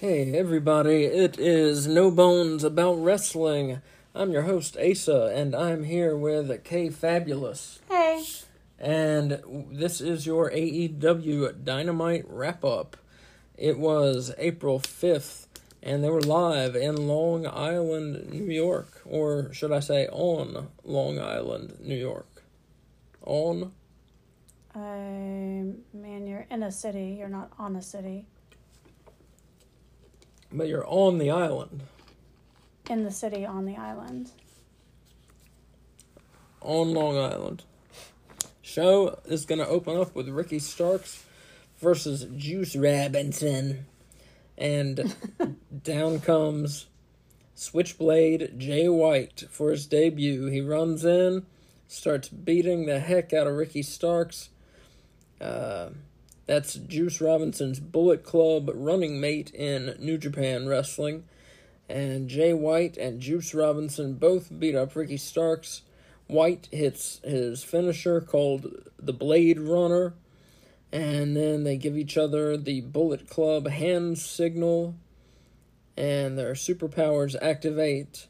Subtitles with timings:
[0.00, 3.82] Hey everybody, it is No Bones About Wrestling.
[4.14, 7.80] I'm your host Asa, and I'm here with Kay Fabulous.
[7.86, 8.24] Hey.
[8.78, 12.96] And this is your AEW Dynamite wrap up.
[13.58, 15.48] It was April 5th,
[15.82, 19.02] and they were live in Long Island, New York.
[19.04, 22.42] Or should I say on Long Island, New York?
[23.20, 23.70] On?
[24.74, 24.78] I
[25.92, 27.16] man, you're in a city.
[27.18, 28.24] You're not on a city.
[30.52, 31.82] But you're on the island.
[32.88, 34.30] In the city, on the island.
[36.60, 37.62] On Long Island.
[38.60, 41.24] Show is going to open up with Ricky Starks
[41.78, 43.86] versus Juice Robinson.
[44.58, 45.14] And
[45.82, 46.86] down comes
[47.54, 50.46] Switchblade Jay White for his debut.
[50.46, 51.46] He runs in,
[51.88, 54.50] starts beating the heck out of Ricky Starks.
[55.40, 55.90] Uh,
[56.50, 61.22] that's Juice Robinson's Bullet Club running mate in New Japan Wrestling.
[61.88, 65.82] And Jay White and Juice Robinson both beat up Ricky Starks.
[66.26, 68.66] White hits his finisher called
[68.98, 70.14] the Blade Runner.
[70.90, 74.96] And then they give each other the Bullet Club hand signal.
[75.96, 78.26] And their superpowers activate.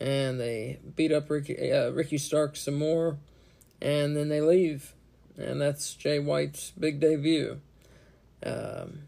[0.00, 3.18] And they beat up Ricky, uh, Ricky Starks some more.
[3.82, 4.94] And then they leave
[5.38, 7.60] and that's Jay White's big debut.
[8.44, 9.00] Um,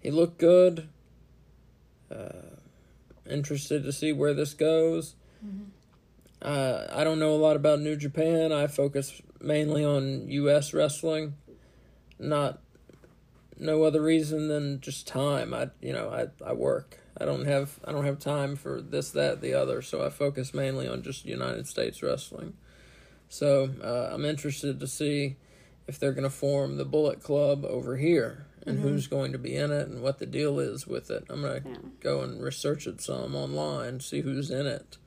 [0.00, 0.88] he looked good.
[2.10, 2.56] Uh,
[3.28, 5.14] interested to see where this goes.
[5.44, 5.64] Mm-hmm.
[6.40, 8.52] Uh, I don't know a lot about New Japan.
[8.52, 10.72] I focus mainly on U.S.
[10.72, 11.34] wrestling.
[12.18, 12.60] Not
[13.58, 15.52] no other reason than just time.
[15.52, 16.98] I you know I I work.
[17.20, 19.82] I don't have I don't have time for this that the other.
[19.82, 22.54] So I focus mainly on just United States wrestling.
[23.28, 25.36] So uh, I'm interested to see
[25.86, 28.88] if they're going to form the Bullet Club over here and mm-hmm.
[28.88, 31.24] who's going to be in it and what the deal is with it.
[31.28, 31.76] I'm going to yeah.
[32.00, 34.98] go and research it some online, see who's in it,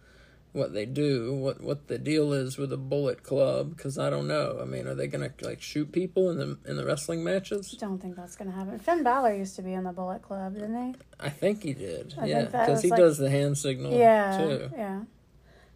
[0.53, 4.27] what they do, what what the deal is with the Bullet Club because I don't
[4.27, 4.59] know.
[4.61, 7.75] I mean, are they going to like shoot people in the in the wrestling matches?
[7.77, 8.79] I don't think that's going to happen.
[8.79, 10.99] Finn Balor used to be in the Bullet Club, didn't he?
[11.19, 12.15] I think he did.
[12.19, 13.93] I yeah, because he like, does the hand signal.
[13.93, 14.69] Yeah, too.
[14.75, 15.01] yeah.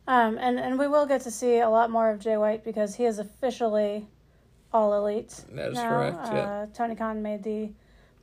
[0.07, 2.95] Um, and, and we will get to see a lot more of Jay White because
[2.95, 4.07] he is officially
[4.71, 5.43] all elite.
[5.53, 5.89] That is now.
[5.89, 6.19] correct.
[6.25, 6.39] Yeah.
[6.39, 7.71] Uh, Tony Khan made the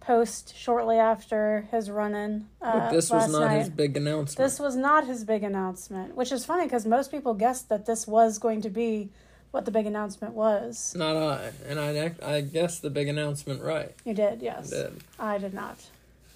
[0.00, 2.46] post shortly after his run in.
[2.60, 3.58] Uh, this was not night.
[3.58, 4.36] his big announcement.
[4.36, 8.06] This was not his big announcement, which is funny because most people guessed that this
[8.06, 9.10] was going to be
[9.52, 10.94] what the big announcement was.
[10.96, 13.94] Not I, and I I guessed the big announcement right.
[14.04, 14.72] You did, yes.
[14.72, 15.04] I did.
[15.18, 15.78] I did not.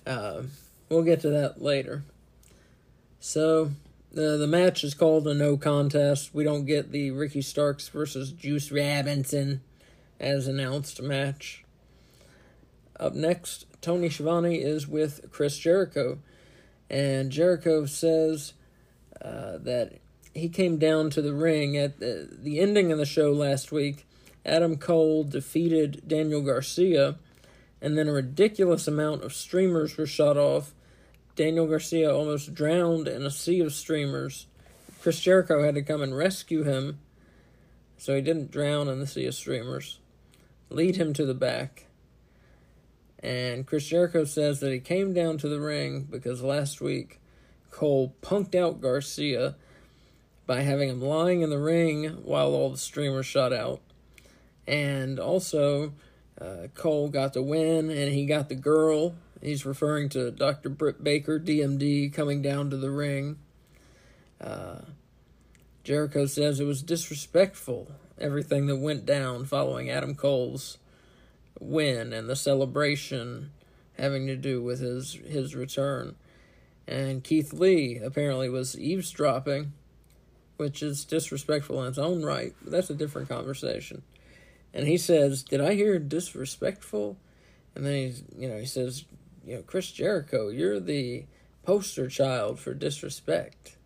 [0.07, 0.51] Um,
[0.89, 2.05] we'll get to that later.
[3.19, 3.71] So
[4.17, 6.35] the the match is called a no contest.
[6.35, 9.61] We don't get the Ricky Starks versus Juice Robinson
[10.19, 11.65] as announced match.
[12.99, 16.19] Up next, Tony Schiavone is with Chris Jericho,
[16.89, 18.55] and Jericho says
[19.21, 19.99] uh, that
[20.33, 24.07] he came down to the ring at the, the ending of the show last week.
[24.47, 27.17] Adam Cole defeated Daniel Garcia,
[27.83, 30.73] and then a ridiculous amount of streamers were shot off
[31.37, 34.47] Daniel Garcia almost drowned in a sea of streamers.
[35.03, 36.99] Chris Jericho had to come and rescue him
[37.99, 40.01] so he didn't drown in the sea of streamers.
[40.71, 41.87] Lead him to the back.
[43.19, 47.21] And Chris Jericho says that he came down to the ring because last week
[47.71, 49.57] Cole punked out Garcia
[50.47, 53.83] by having him lying in the ring while all the streamers shot out.
[54.67, 55.93] And also,
[56.41, 60.69] uh, Cole got the win and he got the girl He's referring to Dr.
[60.69, 63.39] Britt Baker, DMD, coming down to the ring.
[64.41, 64.81] Uh,
[65.85, 70.79] Jericho says it was disrespectful, everything that went down following Adam Cole's
[71.61, 73.51] win and the celebration
[73.97, 76.17] having to do with his, his return.
[76.87, 79.73] And Keith Lee apparently was eavesdropping,
[80.57, 84.03] which is disrespectful in its own right, but that's a different conversation.
[84.73, 87.17] And he says, Did I hear disrespectful?
[87.75, 89.05] And then he's, you know, he says,
[89.47, 91.25] you know, Chris Jericho, you're the
[91.63, 93.77] poster child for disrespect.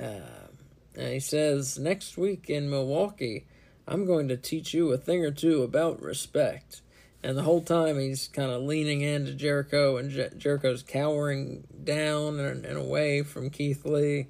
[0.00, 0.48] Uh,
[0.94, 3.46] and he says, next week in Milwaukee,
[3.86, 6.82] I'm going to teach you a thing or two about respect.
[7.24, 12.38] And the whole time he's kind of leaning into Jericho, and Jer- Jericho's cowering down
[12.38, 14.28] and, and, away from Keith Lee.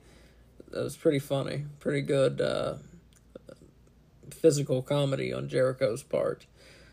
[0.70, 1.66] That was pretty funny.
[1.80, 2.76] Pretty good uh,
[4.30, 6.46] physical comedy on Jericho's part.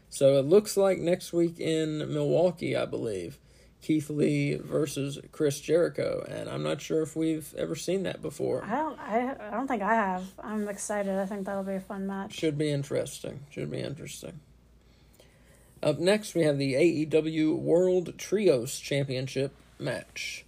[0.10, 3.38] So it looks like next week in Milwaukee, I believe,
[3.82, 8.64] Keith Lee versus Chris Jericho, and I'm not sure if we've ever seen that before.
[8.66, 9.00] I don't.
[9.00, 10.26] I, I don't think I have.
[10.44, 11.18] I'm excited.
[11.18, 12.34] I think that'll be a fun match.
[12.34, 13.42] Should be interesting.
[13.50, 14.40] Should be interesting.
[15.82, 20.46] Up next, we have the AEW World Trios Championship match.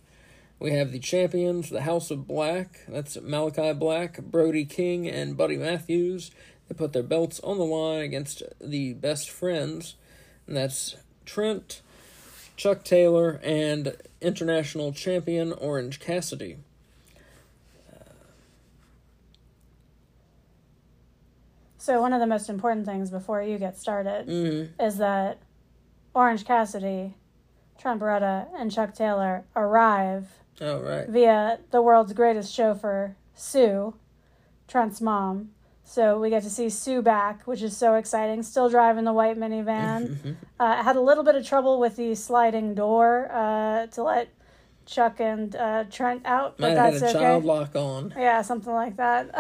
[0.60, 2.82] We have the champions, the House of Black.
[2.88, 6.32] That's Malachi Black, Brody King, and Buddy Matthews.
[6.72, 9.96] They put their belts on the line against the best friends,
[10.48, 10.96] and that's
[11.26, 11.82] Trent,
[12.56, 16.60] Chuck Taylor, and international champion Orange Cassidy.
[21.78, 24.82] So one of the most important things before you get started Mm-hmm.
[24.82, 25.40] is that
[26.14, 27.16] Orange Cassidy,
[27.78, 30.30] Trent Beretta, and Chuck Taylor arrive
[30.62, 31.10] Oh, right.
[31.10, 33.96] via the world's greatest chauffeur, Sue,
[34.70, 35.50] Trent's mom.
[35.92, 38.44] So we get to see Sue back, which is so exciting.
[38.44, 40.38] Still driving the white minivan.
[40.60, 44.30] uh, had a little bit of trouble with the sliding door uh, to let
[44.86, 47.26] Chuck and uh, Trent out, but Might have that's had a okay.
[47.26, 48.14] child lock on.
[48.18, 49.32] Yeah, something like that.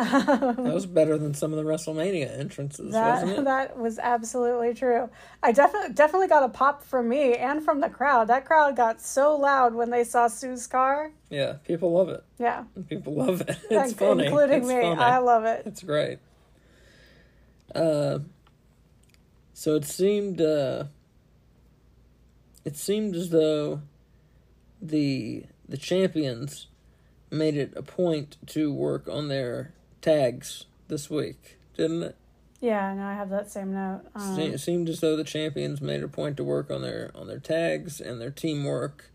[0.62, 3.45] That was better than some of the WrestleMania entrances, wasn't That it?
[3.45, 5.09] that was absolutely true.
[5.42, 8.27] I definitely definitely got a pop from me and from the crowd.
[8.27, 11.13] That crowd got so loud when they saw Sue's car.
[11.30, 12.25] Yeah, people love it.
[12.38, 13.57] Yeah, People love it.
[13.69, 14.25] It's Inc- funny.
[14.25, 14.81] including it's me.
[14.81, 15.01] Funny.
[15.01, 15.63] I love it.
[15.65, 16.19] It's great.
[17.73, 18.19] Uh,
[19.53, 20.85] so it seemed uh,
[22.65, 23.81] it seemed as though
[24.81, 26.68] the the champions
[27.29, 32.15] made it a point to work on their tags this week, didn't it?
[32.59, 34.01] Yeah, no, I have that same note.
[34.13, 37.12] Um, Se- It seemed as though the champions made a point to work on their
[37.15, 39.12] on their tags and their teamwork,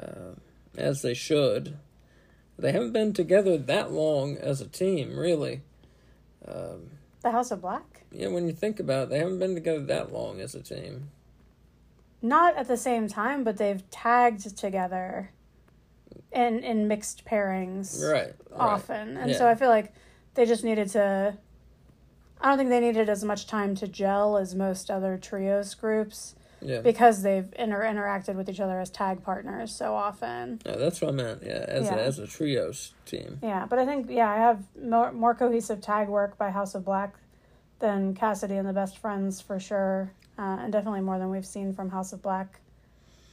[0.00, 0.34] uh,
[0.76, 1.76] as they should.
[2.58, 5.60] They haven't been together that long as a team, really.
[6.46, 6.90] Um,
[7.28, 8.04] the House of Black.
[8.10, 11.10] yeah, when you think about it, they haven't been together that long as a team.
[12.22, 15.30] Not at the same time, but they've tagged together
[16.32, 18.34] in in mixed pairings Right.
[18.50, 18.60] right.
[18.74, 19.92] often, and so I feel like
[20.34, 21.36] they just needed to.
[22.40, 26.34] I don't think they needed as much time to gel as most other trios groups
[26.60, 26.80] Yeah.
[26.80, 30.60] because they've inter- interacted with each other as tag partners so often.
[30.66, 31.42] No, that's what I meant.
[31.44, 31.94] Yeah, as Yeah.
[31.94, 33.38] a, as a trios team.
[33.42, 36.84] Yeah, but I think yeah, I have more more cohesive tag work by House of
[36.84, 37.14] Black
[37.78, 41.72] than Cassidy and the Best Friends for sure, uh, and definitely more than we've seen
[41.72, 42.60] from House of Black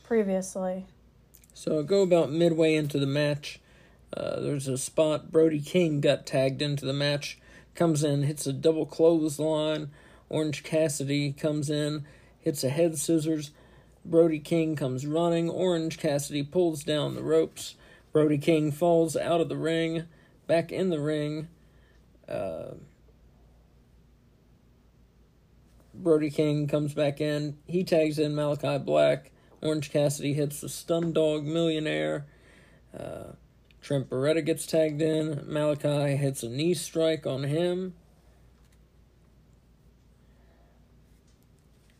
[0.04, 0.86] previously.
[1.54, 3.60] So go about midway into the match.
[4.16, 7.40] Uh, there's a spot Brody King got tagged into the match.
[7.74, 9.90] Comes in, hits a double clothesline.
[10.30, 12.06] Orange Cassidy comes in,
[12.46, 13.52] hits a head scissors.
[14.06, 15.50] Brody King comes running.
[15.50, 17.76] Orange Cassidy pulls down the ropes.
[18.14, 20.04] Brody King falls out of the ring,
[20.48, 21.50] back in the ring.
[22.30, 22.76] Uh,
[25.94, 27.58] Brody King comes back in.
[27.66, 29.32] He tags in Malachi Black.
[29.62, 32.28] Orange Cassidy hits the Stun Dog Millionaire.
[32.98, 33.34] Uh,
[33.82, 35.44] Trent Beretta gets tagged in.
[35.48, 37.96] Malachi hits a knee strike on him.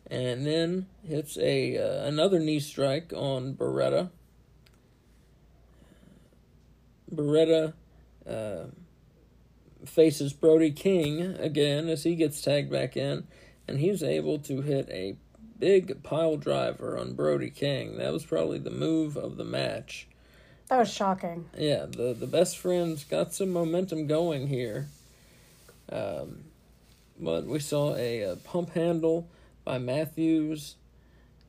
[0.08, 4.10] And then hits a uh, another knee strike on Beretta.
[7.12, 7.72] Beretta
[8.28, 8.64] uh,
[9.84, 13.26] faces Brody King again as he gets tagged back in,
[13.66, 15.16] and he's able to hit a
[15.58, 17.98] big pile driver on Brody King.
[17.98, 20.06] That was probably the move of the match.
[20.68, 21.48] That was shocking.
[21.56, 24.88] Yeah, the the best friends got some momentum going here.
[25.90, 26.44] Um,
[27.18, 29.28] but we saw a, uh pump handle
[29.66, 30.76] by Matthews.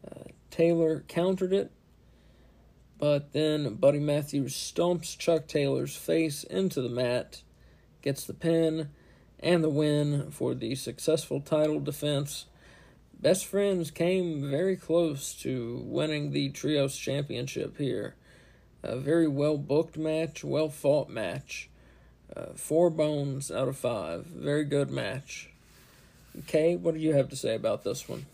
[0.06, 1.72] Uh, Taylor countered it,
[2.98, 7.44] but then Buddy Matthews stomps Chuck Taylor's face into the mat,
[8.02, 8.90] gets the pin
[9.40, 12.48] and the win for the successful title defense.
[13.20, 18.16] Best Friends came very close to winning the Trios Championship here.
[18.84, 21.70] A very well booked match, well fought match.
[22.36, 24.26] Uh, four bones out of five.
[24.26, 25.52] Very good match.
[26.46, 28.26] Kay, what do you have to say about this one?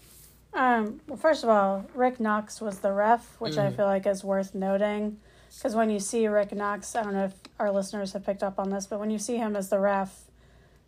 [0.54, 3.76] Um, well, first of all, Rick Knox was the ref, which I Mhm.
[3.76, 5.18] feel like is worth noting.
[5.56, 8.60] Because when you see Rick Knox, I don't know if our listeners have picked up
[8.60, 10.26] on this, but when you see him as the ref,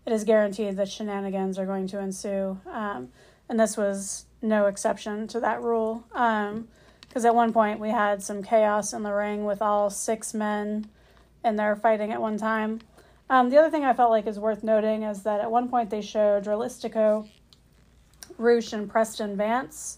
[0.05, 2.59] it is guaranteed that shenanigans are going to ensue.
[2.71, 3.09] Um,
[3.49, 6.03] and this was no exception to that rule.
[6.11, 10.89] Because at one point we had some chaos in the ring with all six men
[11.43, 12.81] in there fighting at one time.
[13.29, 15.89] Um, the other thing I felt like is worth noting is that at one point
[15.89, 17.27] they showed Dralistico,
[18.37, 19.97] Rush, and Preston Vance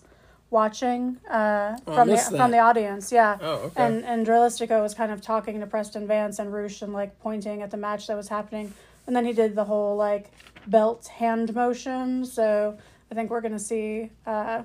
[0.50, 3.12] watching uh, Oh, from the from the audience.
[3.12, 3.38] Yeah.
[3.41, 3.84] Oh, okay.
[3.84, 7.62] And and Dralistico was kind of talking to Preston Vance and Rush and like pointing
[7.62, 8.74] at the match that was happening.
[9.05, 10.31] And then he did the whole like
[10.65, 12.25] belt hand motion.
[12.25, 12.77] So
[13.12, 14.63] I think we're gonna see uh,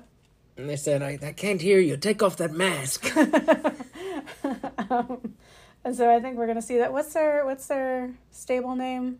[0.55, 1.97] and they said, I, I can't hear you.
[1.97, 3.11] Take off that mask.
[4.89, 5.33] um,
[5.83, 6.91] and so I think we're gonna see that.
[6.93, 9.19] What's their what's their stable name?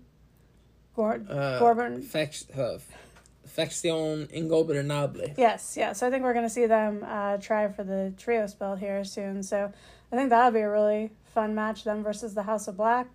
[0.95, 2.01] Gor- Uh.
[2.01, 2.77] Fact, uh,
[3.45, 5.33] Faction Ingobernable.
[5.37, 5.93] Yes, yeah.
[5.93, 9.03] So I think we're going to see them uh, try for the trio spell here
[9.03, 9.43] soon.
[9.43, 9.71] So
[10.11, 13.07] I think that'll be a really fun match, them versus the House of Black.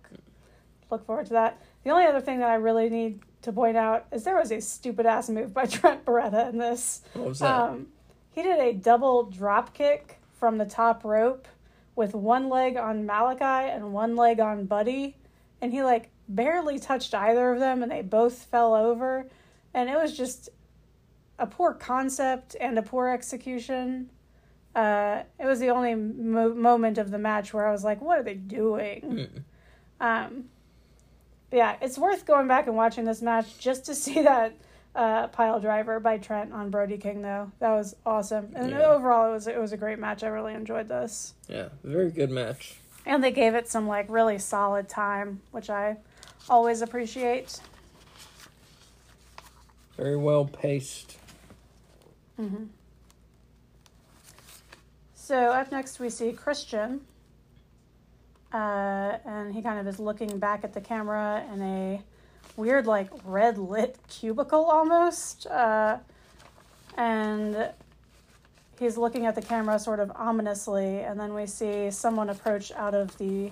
[0.91, 1.61] Look forward to that.
[1.83, 4.59] The only other thing that I really need to point out is there was a
[4.59, 7.01] stupid ass move by Trent Beretta in this.
[7.13, 7.69] What was that?
[7.69, 7.87] Um,
[8.31, 11.47] he did a double drop kick from the top rope
[11.99, 15.17] with one leg on Malachi and one leg on Buddy,
[15.59, 19.27] and he like barely touched either of them, and they both fell over,
[19.73, 20.47] and it was just
[21.37, 24.09] a poor concept and a poor execution.
[24.73, 28.17] Uh, it was the only mo- moment of the match where I was like, "What
[28.17, 29.43] are they doing?" Mm.
[29.99, 30.45] Um,
[31.49, 34.53] but yeah, it's worth going back and watching this match just to see that
[34.95, 37.21] uh, pile driver by Trent on Brody King.
[37.21, 38.81] Though that was awesome, and Yeah.
[38.87, 40.23] overall, it was it was a great match.
[40.23, 42.79] I really enjoyed this, Yeah, very good match.
[43.05, 45.97] and they gave it some like really solid time, which I
[46.49, 47.59] always appreciate.
[49.97, 51.17] Very well paced.
[52.39, 52.69] Mhm.
[55.13, 57.01] So up next we see Christian,
[58.53, 62.01] uh, and he kind of is looking back at the camera in a
[62.55, 65.97] weird, like red lit cubicle almost, uh,
[66.97, 67.69] and
[68.79, 72.93] he's looking at the camera sort of ominously, and then we see someone approach out
[72.93, 73.51] of the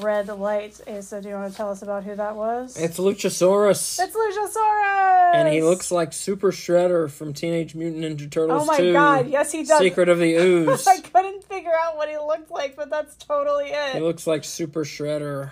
[0.00, 0.80] red light.
[0.88, 2.76] Asa, do you want to tell us about who that was?
[2.78, 3.98] It's Luchasaurus.
[4.00, 8.76] It's Luchasaurus, and he looks like Super Shredder from Teenage Mutant Ninja Turtles Oh my
[8.78, 8.92] 2.
[8.92, 9.28] god!
[9.28, 9.78] Yes, he does.
[9.78, 10.86] Secret of the Ooze.
[10.86, 13.92] I couldn't figure out what he looked like, but that's totally it.
[13.94, 15.50] he looks like Super Shredder.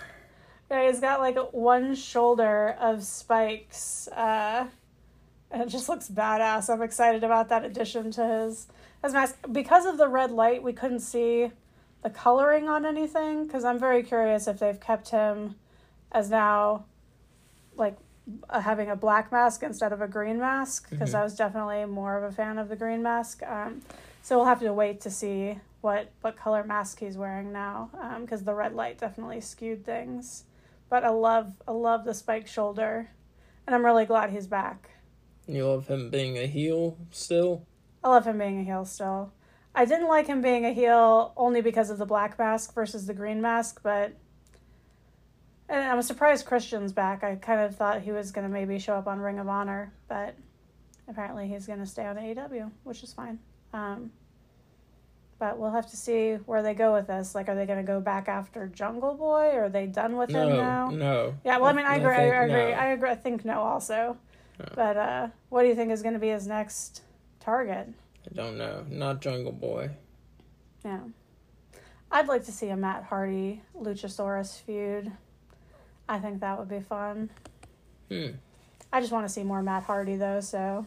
[0.71, 4.67] Yeah, he's got like one shoulder of spikes, uh,
[5.51, 6.69] and it just looks badass.
[6.73, 8.67] I'm excited about that addition to his
[9.03, 9.35] his mask.
[9.51, 11.51] Because of the red light, we couldn't see
[12.03, 13.45] the coloring on anything.
[13.45, 15.55] Because I'm very curious if they've kept him
[16.13, 16.85] as now,
[17.75, 17.97] like
[18.49, 20.89] uh, having a black mask instead of a green mask.
[20.89, 21.19] Because Mhm.
[21.19, 23.43] I was definitely more of a fan of the green mask.
[23.43, 23.81] Um,
[24.23, 27.89] so we'll have to wait to see what what color mask he's wearing now.
[28.21, 30.45] Because the red light definitely skewed things
[30.91, 33.09] but I love I love the spike shoulder,
[33.65, 34.89] and I'm really glad he's back.
[35.47, 37.65] You love him being a heel still?
[38.03, 39.31] I love him being a heel still.
[39.73, 43.13] I didn't like him being a heel only because of the black mask versus the
[43.13, 44.13] green mask, but
[45.69, 47.23] and I'm surprised Christian's back.
[47.23, 50.35] I kind of thought he was gonna maybe show up on Ring of Honor, but
[51.07, 53.39] apparently he's gonna stay on AEW, which is fine.
[53.73, 54.11] Um,
[55.41, 57.33] but we'll have to see where they go with this.
[57.33, 59.49] Like, are they gonna go back after Jungle Boy?
[59.53, 60.91] Or are they done with him now?
[60.91, 61.33] no.
[61.43, 62.13] Yeah, well, I mean, I agree.
[62.13, 62.71] I, think agree.
[62.71, 62.77] no.
[62.77, 63.09] I agree.
[63.09, 64.17] I think no, also.
[64.59, 64.65] No.
[64.75, 67.01] But uh, what do you think is going to be his next
[67.39, 67.89] target?
[68.23, 68.85] I don't know.
[68.87, 69.89] Not Jungle Boy.
[70.85, 70.99] Yeah,
[72.11, 75.11] I'd like to see a Matt Hardy Luchasaurus feud.
[76.07, 77.31] I think that would be fun.
[78.09, 78.27] Hmm.
[78.93, 80.85] I just want to see more Matt Hardy though, so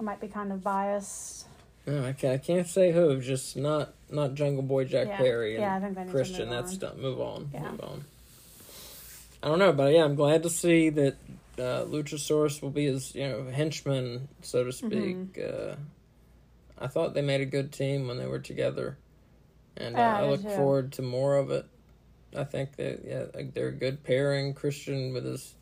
[0.00, 1.46] I might be kind of biased.
[1.86, 3.20] No, I can't, I can't say who.
[3.20, 5.16] Just not not Jungle Boy Jack Yeah.
[5.16, 6.48] Perry and Yeah, I think they Christian.
[6.50, 6.78] That's on.
[6.78, 7.00] done.
[7.00, 7.50] Move on.
[7.52, 7.70] Yeah.
[7.70, 8.04] Move on.
[9.42, 11.16] I don't know, but yeah, I'm glad to see that
[11.58, 15.16] uh, Luchasaurus will be his you know henchman, so to speak.
[15.34, 15.72] Mm-hmm.
[15.72, 15.74] Uh,
[16.78, 18.96] I thought they made a good team when they were together,
[19.76, 20.48] and uh, Yeah, I I look too.
[20.50, 21.66] forward to more of it.
[22.36, 24.54] I think that yeah, like they're a good pairing.
[24.54, 25.54] Christian with his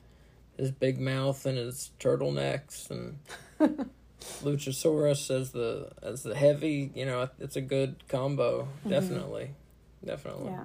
[0.59, 3.19] his big mouth and his turtlenecks, and
[4.43, 6.91] Luchasaurus as the as the heavy.
[6.95, 8.69] You know, it's a good combo.
[8.87, 9.51] Definitely,
[10.05, 10.53] definitely.
[10.53, 10.65] Yeah.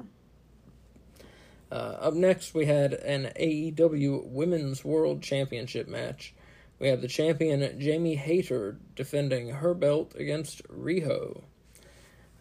[1.71, 6.33] Uh, up next, we had an AEW Women's World Championship match.
[6.79, 11.43] We have the champion Jamie Hayter defending her belt against Riho.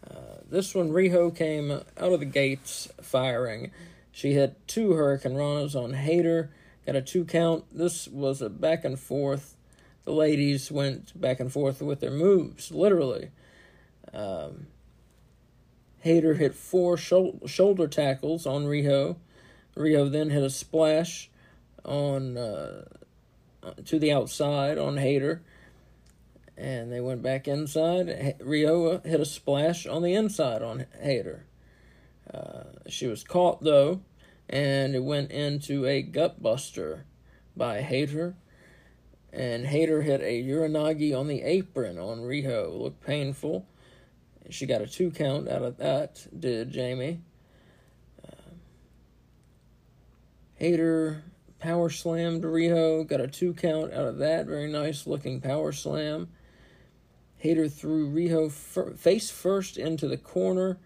[0.05, 3.71] Uh, this one, Riho came out of the gates firing.
[4.11, 6.51] She hit two Hurricane Ranas on Hayter,
[6.85, 7.65] got a two count.
[7.71, 9.54] This was a back and forth.
[10.05, 13.31] The ladies went back and forth with their moves, literally.
[14.13, 14.67] Um,
[15.99, 19.17] hit four shou- shoulder tackles on Riho.
[19.75, 21.29] Riho then hit a splash
[21.83, 22.85] on uh,
[23.85, 25.41] to the outside on Hayter,
[26.55, 28.07] and they went back inside.
[28.07, 31.45] H- Riho hit a splash on the inside on Hayter.
[32.31, 34.01] Uh, she was caught though,
[34.47, 37.05] and it went into a gut buster
[37.57, 38.35] by Hayter.
[39.35, 42.73] And Hayter hit a Uranage on the apron on Riho.
[42.79, 43.67] Looked painful.
[44.49, 47.19] She got a two count out of that, did Jamie.
[48.25, 48.51] Uh,
[50.55, 51.23] Hayter
[51.59, 54.45] power slammed Riho, got a two count out of that.
[54.45, 56.29] Very nice looking power slam.
[57.39, 60.77] Hayter threw Riho fir- face first into the corner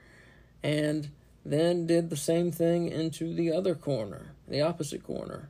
[0.63, 1.11] and
[1.45, 5.49] then did the same thing into the other corner, the opposite corner.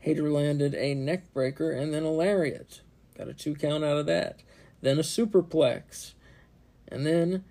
[0.00, 2.80] Hayter landed a neck breaker and then a lariat.
[3.16, 4.40] got a two count out of that.
[4.82, 6.14] Then a superplex,
[6.88, 7.44] and then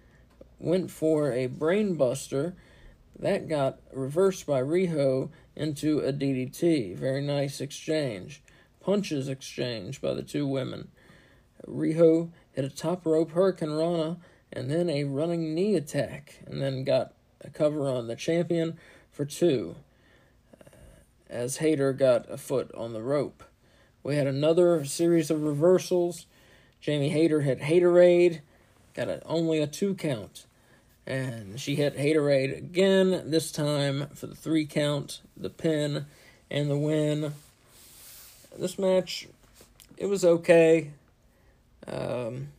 [0.57, 2.53] went for a brainbuster.
[3.17, 6.95] That got reversed by Riho into a DDT.
[6.95, 8.41] Very nice exchange.
[8.79, 10.87] Punches exchange by the two women.
[11.67, 14.17] Riho hit a top rope Hurricane Rana
[14.51, 18.79] and then a running knee attack, and then got a cover on the champion
[19.11, 19.75] for two.
[21.29, 23.43] As Hayter got a foot on the rope.
[24.01, 26.25] We had another series of reversals.
[26.81, 28.39] Jamie Hayter hit Hayterade,
[28.95, 30.45] got a, only a two count.
[31.05, 36.05] And she hit Hayterade again, this time for the three count, the pin,
[36.49, 37.33] and the win.
[38.57, 39.27] This match,
[39.97, 40.91] it was okay.
[41.87, 42.49] Um,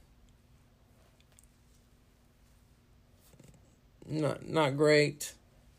[4.07, 5.33] not not great.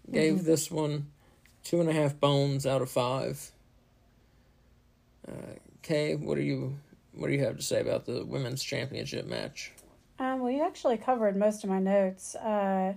[0.09, 0.45] Gave mm-hmm.
[0.45, 1.07] this one
[1.71, 3.49] two and a half bones out of five.
[5.25, 6.77] Uh, Kay, what do you
[7.13, 9.71] what do you have to say about the women's championship match?
[10.19, 12.35] Um, well, you actually covered most of my notes.
[12.35, 12.95] Uh,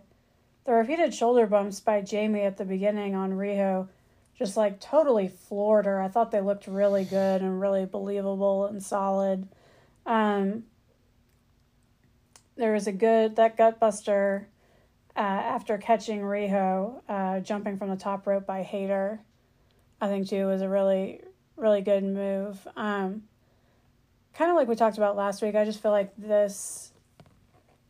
[0.64, 3.86] the repeated shoulder bumps by Jamie at the beginning on Riho
[4.36, 6.02] just like totally floored her.
[6.02, 9.46] I thought they looked really good and really believable and solid.
[10.04, 10.64] Um,
[12.56, 14.46] there was a good that gutbuster
[15.16, 19.20] uh, after catching Riho uh, jumping from the top rope by Hayter.
[20.00, 21.20] I think too was a really
[21.56, 22.66] really good move.
[22.76, 23.22] Um,
[24.34, 25.54] kind of like we talked about last week.
[25.54, 26.92] I just feel like this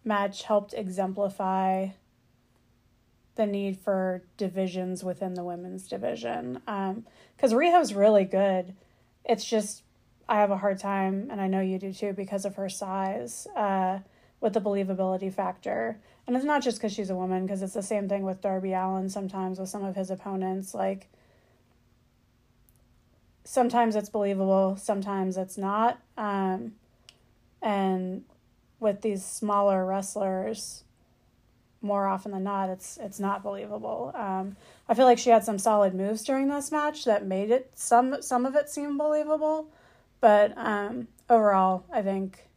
[0.05, 1.89] match helped exemplify
[3.37, 6.61] the need for divisions within the women's division.
[6.65, 8.75] Because um, Riho's really good.
[9.25, 9.83] It's just,
[10.29, 13.47] I have a hard time, and I know you do too, because of her size,
[13.57, 14.01] uh,
[14.41, 15.99] with the believability factor.
[16.27, 18.73] And it's not just because she's a woman, because it's the same thing with Darby
[18.73, 20.75] Allin sometimes with some of his opponents.
[20.75, 21.09] Like,
[23.45, 26.01] sometimes it's believable, sometimes it's not.
[26.17, 26.73] Um,
[27.61, 28.25] and
[28.81, 30.85] with these smaller wrestlers,
[31.83, 34.11] more often than not, it's it's not believable.
[34.15, 34.57] Um,
[34.89, 38.23] I feel like she had some solid moves during this match that made it some
[38.23, 39.69] some of it seem believable,
[40.21, 42.49] but um, overall, I think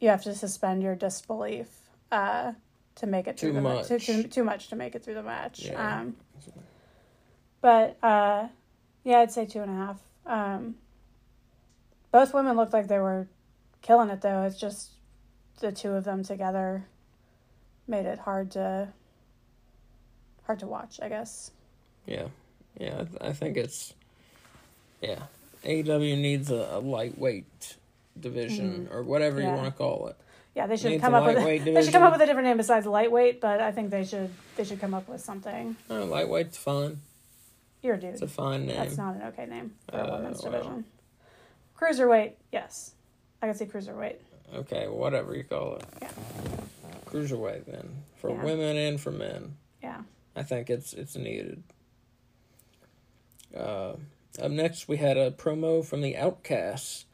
[0.00, 1.68] you have to suspend your disbelief
[2.10, 2.52] uh,
[2.96, 3.88] to make it through too the much.
[3.88, 5.64] Too, too, too much to make it through the match.
[5.64, 6.00] Yeah.
[6.00, 6.16] Um,
[7.60, 8.48] but uh,
[9.04, 10.00] yeah, I'd say two and a half.
[10.26, 10.74] Um,
[12.12, 13.28] both women looked like they were
[13.82, 14.42] killing it, though.
[14.42, 14.90] It's just
[15.60, 16.86] the two of them together
[17.86, 18.88] made it hard to
[20.46, 21.50] hard to watch, I guess.
[22.06, 22.28] Yeah,
[22.78, 23.94] yeah, I think it's
[25.00, 25.22] yeah.
[25.64, 27.76] AEW needs a, a lightweight
[28.18, 28.94] division mm-hmm.
[28.94, 29.50] or whatever yeah.
[29.50, 30.16] you want to call it.
[30.54, 32.56] Yeah, they should come up with a, they should come up with a different name
[32.56, 35.76] besides lightweight, but I think they should they should come up with something.
[35.88, 37.00] Oh, lightweight's fine.
[37.82, 38.10] You're a dude.
[38.10, 38.76] It's a fine name.
[38.76, 40.52] That's not an okay name for uh, a women's well.
[40.52, 40.84] division.
[41.78, 42.92] Cruiserweight, yes,
[43.40, 44.16] I can see cruiserweight.
[44.54, 45.84] Okay, whatever you call it.
[46.02, 46.10] Yeah.
[47.06, 48.44] Cruiserweight then for yeah.
[48.44, 49.56] women and for men.
[49.82, 50.02] Yeah.
[50.36, 51.62] I think it's it's needed.
[53.56, 53.94] Uh,
[54.40, 57.04] up next, we had a promo from the Outcasts.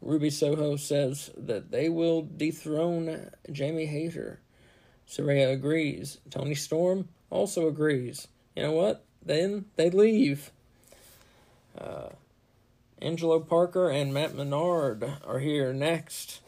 [0.00, 4.40] Ruby Soho says that they will dethrone Jamie Hayter.
[5.08, 6.18] Saraya agrees.
[6.30, 8.28] Toni Storm also agrees.
[8.54, 9.04] You know what?
[9.24, 10.50] Then they leave.
[11.76, 12.10] Uh,
[13.00, 16.40] Angelo Parker and Matt Menard are here next.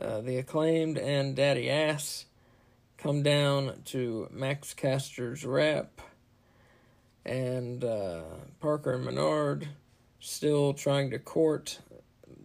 [0.00, 2.26] Uh, the acclaimed and Daddy Ass
[2.96, 6.00] come down to Max Caster's rep,
[7.24, 8.22] and uh,
[8.60, 9.68] Parker and Menard
[10.18, 11.78] still trying to court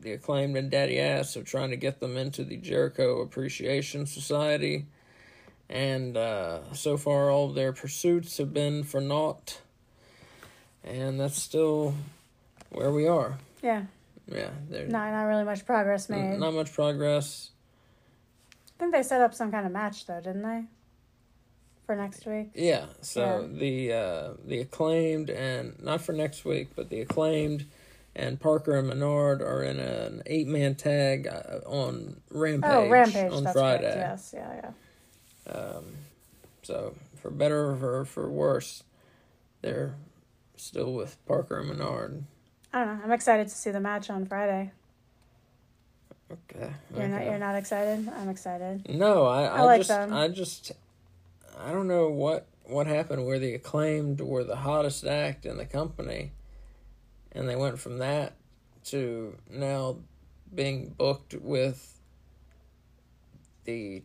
[0.01, 4.85] the acclaimed and Daddy Ass, of trying to get them into the Jericho Appreciation Society.
[5.69, 9.61] And uh, so far, all of their pursuits have been for naught.
[10.83, 11.93] And that's still
[12.71, 13.37] where we are.
[13.61, 13.83] Yeah.
[14.27, 14.49] Yeah.
[14.69, 16.39] Not, not really much progress made.
[16.39, 17.51] Not much progress.
[18.51, 20.63] I think they set up some kind of match, though, didn't they?
[21.85, 22.49] For next week?
[22.55, 22.85] Yeah.
[23.01, 23.59] So yeah.
[23.59, 27.65] the uh, the acclaimed, and not for next week, but the acclaimed
[28.15, 32.71] and Parker and Menard are in an eight man tag uh, on Rampage.
[32.71, 33.93] Oh, Rampage on Friday.
[33.93, 33.97] Correct.
[33.97, 34.71] Yes, yeah,
[35.47, 35.51] yeah.
[35.51, 35.85] Um,
[36.63, 38.83] so for better or for, for worse,
[39.61, 39.95] they're
[40.55, 42.23] still with Parker and Menard.
[42.73, 43.03] I don't know.
[43.03, 44.71] I'm excited to see the match on Friday.
[46.31, 46.71] Okay.
[46.93, 47.11] You're okay.
[47.11, 47.25] not.
[47.25, 48.09] You're not excited.
[48.09, 48.87] I'm excited.
[48.89, 49.43] No, I.
[49.43, 49.89] I, I like just.
[49.89, 50.13] Them.
[50.13, 50.71] I just.
[51.59, 53.25] I don't know what what happened.
[53.25, 56.31] Where the acclaimed were the hottest act in the company,
[57.31, 58.33] and they went from that
[58.85, 59.97] to now
[60.53, 61.99] being booked with
[63.65, 64.03] the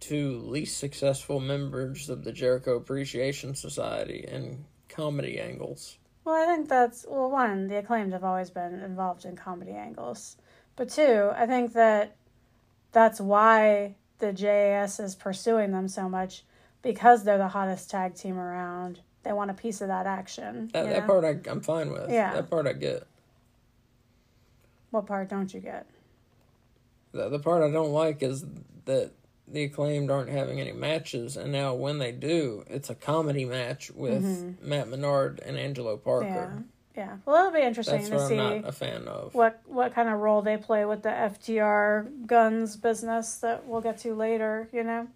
[0.00, 5.98] two least successful members of the Jericho Appreciation Society in comedy angles.
[6.24, 7.30] Well, I think that's well.
[7.30, 10.36] One, the acclaimed have always been involved in comedy angles,
[10.76, 12.16] but two, I think that
[12.92, 16.44] that's why the JAS is pursuing them so much
[16.82, 19.00] because they're the hottest tag team around.
[19.22, 20.70] They want a piece of that action.
[20.72, 22.10] That, that part I, I'm fine with.
[22.10, 22.32] Yeah.
[22.34, 23.06] That part I get.
[24.90, 25.86] What part don't you get?
[27.12, 28.44] The, the part I don't like is
[28.84, 29.10] that
[29.46, 33.90] the acclaimed aren't having any matches, and now when they do, it's a comedy match
[33.90, 36.26] with Matt Menard and Angelo Parker.
[36.26, 36.62] Mm-hmm.
[36.96, 37.16] Yeah, yeah.
[37.24, 39.34] Well, it'll be interesting That's to what I'm not a fan of.
[39.34, 43.98] what what kind of role they play with the FTR guns business that we'll get
[43.98, 44.68] to later.
[44.72, 45.08] You know,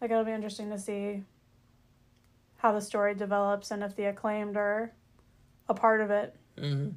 [0.00, 1.22] like it'll be interesting to see
[2.58, 4.92] how the story develops and if the acclaimed are
[5.68, 6.36] a part of it.
[6.58, 6.90] hmm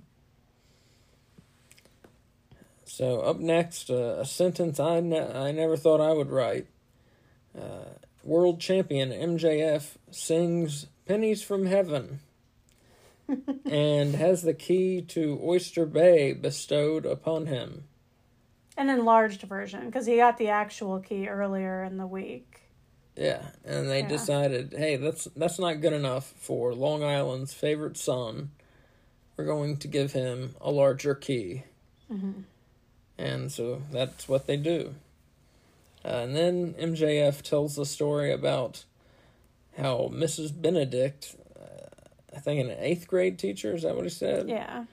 [2.83, 6.67] So up next, uh, a sentence I ne- I never thought I would write.
[7.57, 12.19] Uh, world champion MJF sings "Pennies from Heaven"
[13.65, 17.85] and has the key to Oyster Bay bestowed upon him.
[18.75, 22.50] An enlarged version because he got the actual key earlier in the week.
[23.21, 24.07] Yeah, and they Yeah.
[24.07, 28.49] decided, hey, that's that's not good enough for Long Island's favorite son.
[29.37, 31.63] We're going to give him a larger key,
[33.19, 34.95] and so that's what they do.
[36.03, 38.85] Uh, and then MJF tells the story about
[39.77, 40.51] how Mrs.
[40.59, 44.49] Benedict, uh, I think an eighth grade teacher, is that what he said?
[44.49, 44.85] Yeah,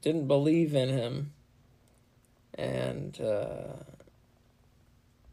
[0.00, 1.32] didn't believe in him
[2.54, 3.74] and uh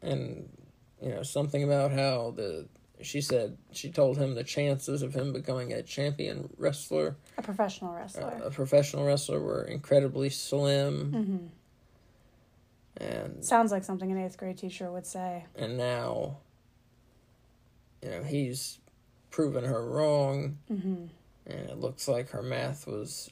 [0.02, 0.55] and
[1.02, 2.66] you know something about how the
[3.02, 7.92] she said she told him the chances of him becoming a champion wrestler a professional
[7.92, 8.40] uh, wrestler.
[8.44, 11.50] a professional wrestler were incredibly slim
[12.98, 15.44] and Sounds like something an eighth grade teacher would say.
[15.54, 16.38] and now
[18.02, 18.78] you know he's
[19.30, 21.04] proven her wrong Mm-hmm.
[21.46, 23.30] and it looks like her math was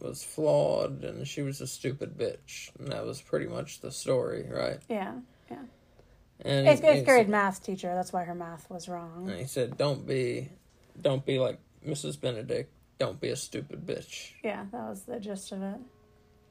[0.00, 4.46] was flawed and she was a stupid bitch and that was pretty much the story
[4.50, 5.14] right Yeah,
[5.50, 5.58] Yeah,
[6.44, 7.94] and eighth, eighth grade math teacher.
[7.94, 9.28] That's why her math was wrong.
[9.30, 10.48] and he said don't be
[11.00, 15.50] don't be like mrs benedict don't be a stupid bitch Yeah, that was the gist
[15.52, 15.80] of it.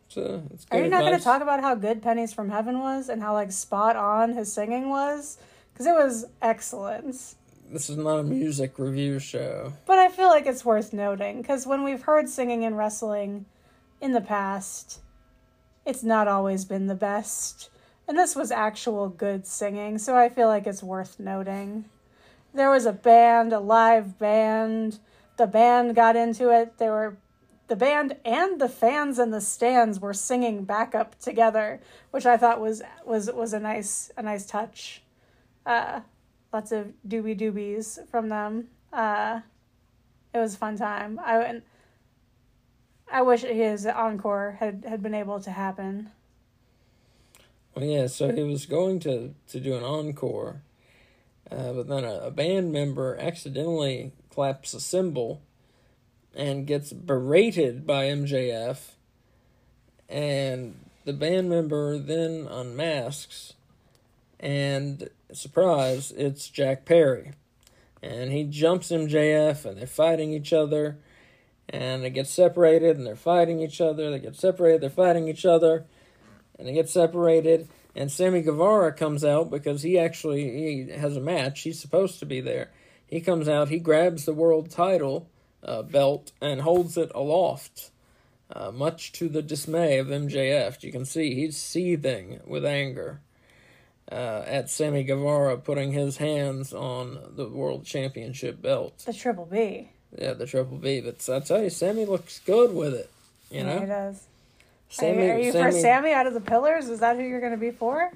[0.09, 2.79] so it's Are good you not going to talk about how good Pennies from Heaven
[2.79, 5.37] was and how like spot on his singing was?
[5.71, 7.15] Because it was excellent.
[7.71, 11.65] this is not a music review show But I feel like it's worth noting because
[11.65, 13.45] when we've heard singing and wrestling
[14.01, 14.99] in the past,
[15.85, 17.69] it's not always been the best.
[18.11, 21.85] And this was actual good singing, so I feel like it's worth noting.
[22.53, 24.99] There was a band, a live band.
[25.37, 26.77] The band got into it.
[26.77, 27.15] They were
[27.69, 31.79] the band and the fans in the stands were singing backup together,
[32.11, 35.03] which I thought was was was a nice a nice touch.
[35.65, 36.01] Uh,
[36.51, 38.67] lots of doobie doobies from them.
[38.91, 39.39] Uh,
[40.33, 41.17] it was a fun time.
[41.23, 41.61] I and
[43.09, 46.09] I wish his encore had had been able to happen.
[47.75, 50.61] Well yeah so he was going to to do an encore
[51.51, 55.41] uh, but then a, a band member accidentally claps a cymbal
[56.35, 58.91] and gets berated by mjf
[60.09, 63.53] and the band member then unmasks
[64.39, 67.33] and surprise it's jack perry.
[68.03, 70.97] And he jumps mjf and they're fighting each other
[71.69, 75.45] and they get separated and they're fighting each other they get separated they're fighting each
[75.45, 75.85] other
[76.61, 81.21] and they get separated and sammy guevara comes out because he actually he has a
[81.21, 82.69] match he's supposed to be there
[83.07, 85.27] he comes out he grabs the world title
[85.63, 87.91] uh, belt and holds it aloft
[88.53, 90.83] uh, much to the dismay of MJF.
[90.83, 93.21] You can see he's seething with anger
[94.11, 99.03] uh, at Sammy Guevara putting his hands on the World Championship belt.
[99.05, 99.91] The Triple B.
[100.17, 101.01] Yeah, the Triple B.
[101.01, 103.09] But I tell you, Sammy looks good with it.
[103.49, 104.27] You Yeah, he know, does.
[104.91, 105.23] Sammy.
[105.23, 106.89] are you, are you for Sammy out of the Pillars?
[106.89, 108.11] Is that who you're going to be for?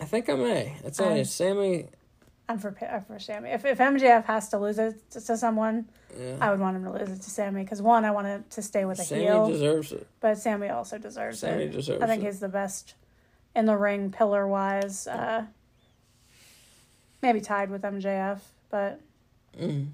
[0.00, 0.76] I think I may.
[0.92, 1.86] Tell Um, you, Sammy.
[2.48, 3.50] I'm for I'm for Sammy.
[3.50, 5.86] If if MJF has to lose it to, someone,
[6.16, 8.50] Yeah, I would want him to lose it to Sammy because one, I want it
[8.52, 10.06] to stay with a Sammy heel, deserves it.
[10.20, 11.72] but Sammy also deserves Sammy it.
[11.72, 12.26] deserves I think it.
[12.26, 12.94] he's the best
[13.56, 15.08] in the ring, pillar wise.
[15.08, 15.46] Uh,
[17.22, 18.38] maybe tied with MJF,
[18.70, 19.00] but
[19.58, 19.88] Mm.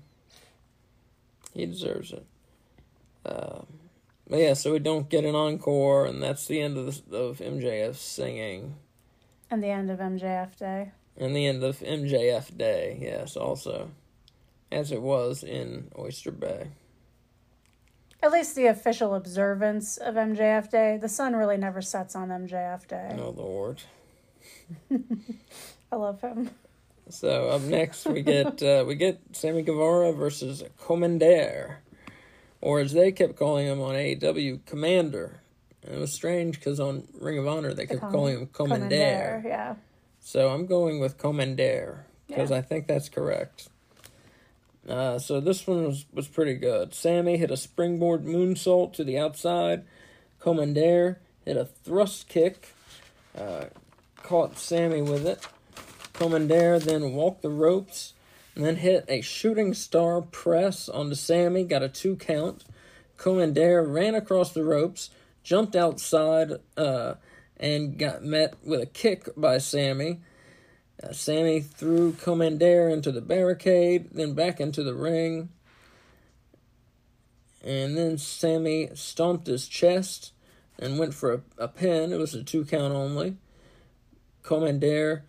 [1.54, 2.26] He deserves it.
[3.24, 3.66] Um,
[4.32, 7.40] but yeah, so we don't get an encore, and that's the end of the, of
[7.40, 8.76] MJF singing,
[9.50, 10.92] and the end of MJF day.
[11.18, 12.96] and the end of MJF Day.
[12.98, 13.90] Yes, also,
[14.70, 16.68] as it was in Oyster Bay.
[18.22, 20.96] At least the official observance of MJF Day.
[20.96, 23.14] The sun really never sets on MJF Day.
[23.18, 23.82] Oh Lord.
[25.92, 26.48] I love him.
[27.10, 31.76] So up next we get uh, we get Sammy Guevara versus Komander.
[32.62, 35.34] Or as they kept calling him on AEW, Komander.
[35.84, 39.44] And it was strange because on Ring of Honor they kept calling him Komander.
[39.44, 39.74] Yeah.
[40.20, 42.58] So I'm going with Komander because Yeah.
[42.58, 43.68] I think that's correct.
[44.88, 46.94] Uh, so this one was, was pretty good.
[46.94, 49.84] Sammy hit a springboard moonsault to the outside.
[50.40, 52.68] Komander hit a thrust kick,
[53.36, 53.64] uh,
[54.22, 55.44] caught Sammy with it.
[56.14, 58.14] Komander then walked the ropes
[58.54, 62.64] and then hit a shooting star press onto Sammy, got a two count.
[63.16, 65.10] Komander ran across the ropes,
[65.42, 67.14] jumped outside, uh,
[67.56, 70.20] and got met with a kick by Sammy.
[71.02, 75.48] Uh, Sammy threw Komander into the barricade, then back into the ring.
[77.64, 80.32] And then Sammy stomped his chest
[80.78, 82.12] and went for a, a pin.
[82.12, 83.36] It was a two count only.
[84.42, 85.22] Komander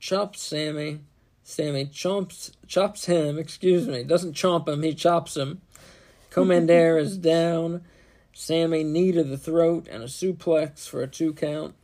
[0.00, 1.00] chopped Sammy.
[1.46, 5.60] Sammy chomps chops him, excuse me, doesn't chomp him, he chops him.
[6.30, 7.82] Komander is down.
[8.32, 11.74] Sammy knee to the throat and a suplex for a two count.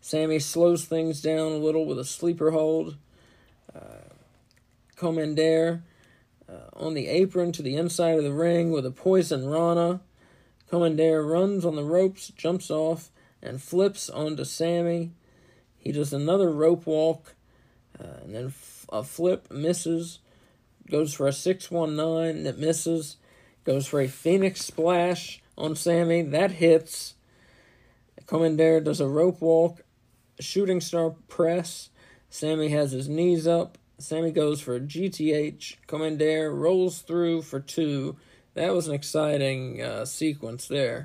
[0.00, 2.96] Sammy slows things down a little with a sleeper hold.
[3.74, 4.10] Uh,
[4.96, 5.82] Komander
[6.48, 10.00] uh, on the apron to the inside of the ring with a poison Rana.
[10.70, 15.12] Komander runs on the ropes, jumps off, and flips onto Sammy.
[15.78, 17.34] He does another rope walk,
[17.98, 18.50] uh, and then
[18.92, 20.18] a flip misses.
[20.90, 23.16] Goes for a 619 that misses.
[23.64, 26.22] Goes for a Phoenix splash on Sammy.
[26.22, 27.14] That hits.
[28.26, 29.82] Komander does a rope walk,
[30.40, 31.90] shooting star press.
[32.30, 33.78] Sammy has his knees up.
[33.98, 35.76] Sammy goes for a GTH.
[35.86, 38.16] Komander rolls through for two.
[38.54, 41.04] That was an exciting uh, sequence there.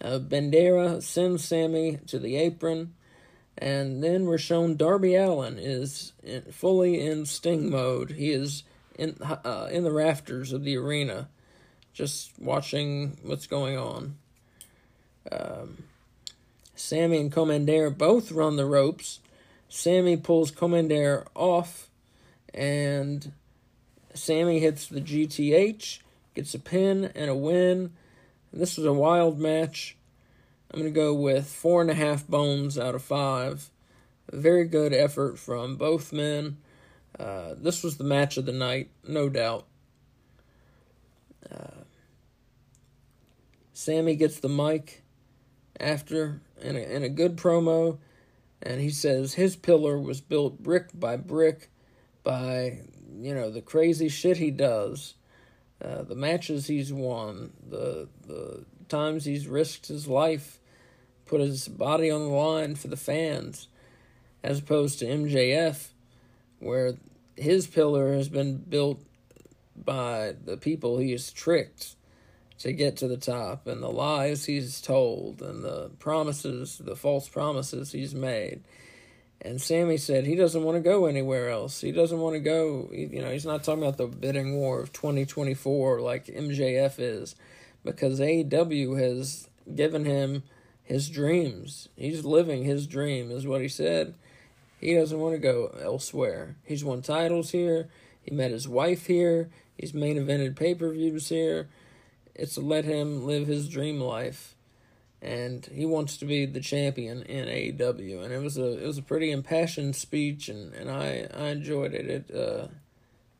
[0.00, 2.94] Uh, Bandera sends Sammy to the apron.
[3.56, 8.12] And then we're shown Darby Allin is in, fully in Sting mode.
[8.12, 8.64] He is
[8.98, 11.28] in uh, in the rafters of the arena,
[11.92, 14.16] just watching what's going on.
[15.30, 15.84] Um,
[16.74, 19.20] Sammy and Komander both run the ropes.
[19.68, 21.88] Sammy pulls Komander off,
[22.52, 23.32] and
[24.14, 26.00] Sammy hits the GTH,
[26.34, 27.92] gets a pin and a win.
[28.52, 29.96] This was a wild match.
[30.74, 33.70] I'm going to go with four and a half bones out of five.
[34.32, 36.56] A very good effort from both men.
[37.16, 39.66] Uh, this was the match of the night, no doubt.
[41.48, 41.84] Uh,
[43.72, 45.04] Sammy gets the mic
[45.78, 47.98] after in a, in a good promo,
[48.60, 51.70] and he says his pillar was built brick by brick
[52.24, 52.80] by,
[53.16, 55.14] you know, the crazy shit he does,
[55.80, 60.58] uh, the matches he's won, the, the times he's risked his life
[61.26, 63.68] put his body on the line for the fans,
[64.42, 65.88] as opposed to MJF,
[66.58, 66.94] where
[67.36, 69.00] his pillar has been built
[69.76, 71.96] by the people he has tricked
[72.58, 77.28] to get to the top, and the lies he's told, and the promises, the false
[77.28, 78.62] promises he's made.
[79.42, 81.80] And Sammy said he doesn't want to go anywhere else.
[81.80, 84.92] He doesn't want to go, you know, he's not talking about the bidding war of
[84.92, 87.34] 2024 like MJF is,
[87.84, 90.44] because AEW has given him
[90.84, 91.88] his dreams.
[91.96, 94.14] He's living his dream, is what he said.
[94.78, 96.56] He doesn't want to go elsewhere.
[96.62, 97.88] He's won titles here.
[98.22, 99.48] He met his wife here.
[99.76, 101.68] He's main evented pay per views here.
[102.34, 104.54] It's to let him live his dream life,
[105.22, 108.22] and he wants to be the champion in AEW.
[108.22, 111.94] And it was a it was a pretty impassioned speech, and, and I I enjoyed
[111.94, 112.06] it.
[112.06, 112.68] It uh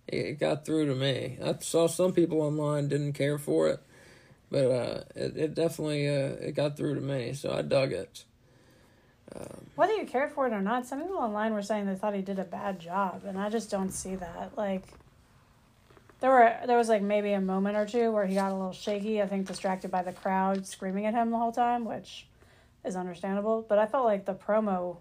[0.07, 1.39] it got through to me.
[1.45, 3.81] I saw some people online didn't care for it
[4.55, 8.25] but uh, it, it definitely uh, it got through to me, so I dug it.
[9.75, 12.23] Whether you cared for it or not, some people online were saying they thought he
[12.23, 14.53] did a bad job, and I just don't see that.
[14.57, 14.85] Like,
[16.21, 18.73] there were there was like maybe a moment or two where he got a little
[18.73, 19.21] shaky.
[19.21, 22.29] I think distracted by the crowd screaming at him the whole time, which
[22.85, 23.67] is understandable.
[23.69, 24.99] But I felt like the promo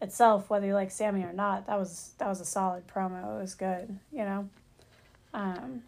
[0.00, 3.36] itself, whether you like Sammy or not, that was that was a solid promo.
[3.36, 4.48] It was good, you know.
[5.34, 5.82] Um,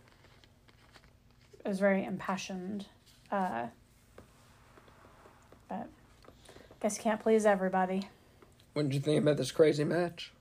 [1.66, 2.86] it was very impassioned,
[3.32, 3.66] uh,
[5.68, 5.88] but
[6.80, 8.08] guess you can't please everybody.
[8.74, 10.32] What did you think about this crazy match?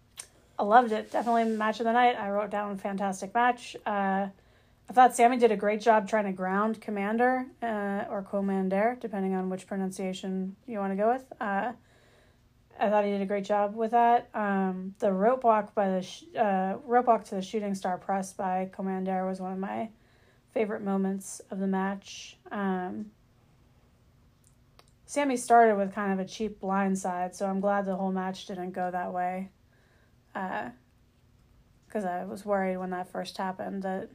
[0.59, 1.11] I loved it.
[1.11, 2.15] Definitely match of the night.
[2.15, 3.75] I wrote down fantastic match.
[3.87, 4.27] Uh,
[4.87, 9.33] I thought Sammy did a great job trying to ground Komander uh, or Komander, depending
[9.33, 11.25] on which pronunciation you want to go with.
[11.41, 11.71] Uh,
[12.79, 14.29] I thought he did a great job with that.
[14.35, 18.31] Um, the rope walk by the sh- uh, rope walk to the shooting star press
[18.31, 19.89] by Komander was one of my
[20.55, 22.37] favorite moments of the match.
[22.49, 23.11] Um,
[25.05, 28.71] Sammy started with kind of a cheap blindside, so I'm glad the whole match didn't
[28.71, 29.49] go that way.
[30.33, 34.09] Because I was worried when that first happened that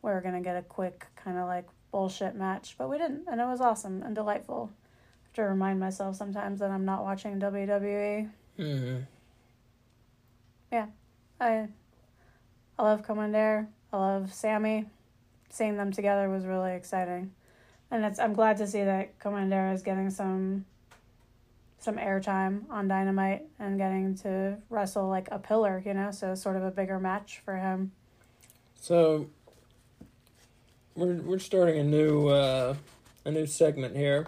[0.00, 3.40] we were gonna get a quick kind of like bullshit match, but we didn't, and
[3.40, 4.70] it was awesome and delightful.
[4.72, 8.30] I have to remind myself sometimes that I'm not watching WWE.
[8.56, 8.98] hmm
[11.40, 11.68] I
[12.78, 13.66] I love Komander.
[13.92, 14.86] I love Sammy.
[15.54, 17.30] Seeing them together was really exciting.
[17.88, 20.64] And it's I'm glad to see that Komander is getting some
[21.78, 26.56] some airtime on Dynamite and getting to wrestle like a pillar, you know, so sort
[26.56, 27.92] of a bigger match for him.
[28.80, 29.30] So
[30.96, 32.74] we're we're starting a new uh,
[33.24, 34.26] a new segment here.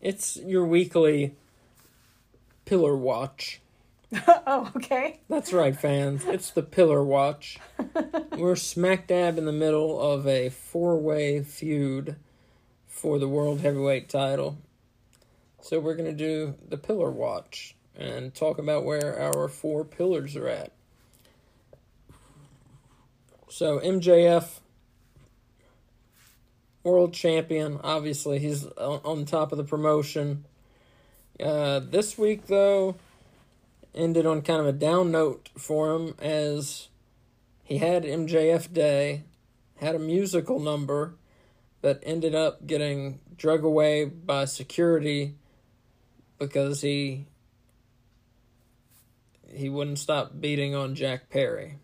[0.00, 1.36] It's your weekly
[2.64, 3.60] pillar watch.
[4.46, 5.20] oh, okay.
[5.28, 6.24] That's right, fans.
[6.24, 7.58] It's the pillar watch.
[8.36, 12.16] We're smack dab in the middle of a four way feud
[12.86, 14.58] for the world heavyweight title.
[15.60, 20.48] So we're gonna do the pillar watch and talk about where our four pillars are
[20.48, 20.72] at.
[23.48, 24.60] So MJF,
[26.84, 27.80] world champion.
[27.82, 30.44] Obviously, he's on on top of the promotion.
[31.38, 32.94] Uh, this week, though,
[33.96, 36.88] ended on kind of a down note for him as
[37.62, 39.24] he had MJF Day,
[39.76, 41.14] had a musical number
[41.82, 45.34] that ended up getting drug away by security
[46.38, 47.26] because he
[49.52, 51.78] he wouldn't stop beating on Jack Perry.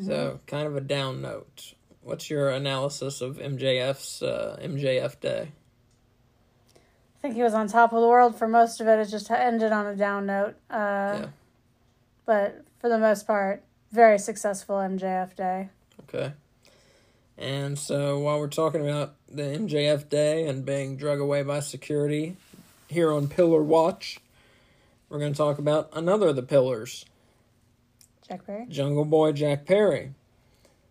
[0.00, 1.74] So kind of a down note.
[2.00, 5.52] What's your analysis of MJF's uh, MJF Day?
[7.22, 8.98] I think he was on top of the world for most of it.
[8.98, 10.56] It just ended on a down note.
[10.68, 11.26] Uh, Yeah.
[12.26, 15.68] But for the most part, very successful MJF day.
[16.00, 16.32] Okay.
[17.38, 22.36] And so while we're talking about the MJF Day and being drug away by security
[22.88, 24.18] here on Pillar Watch,
[25.08, 27.04] we're going to talk about another of the pillars,
[28.26, 28.66] Jack Perry.
[28.68, 30.12] Jungle Boy Jack Perry.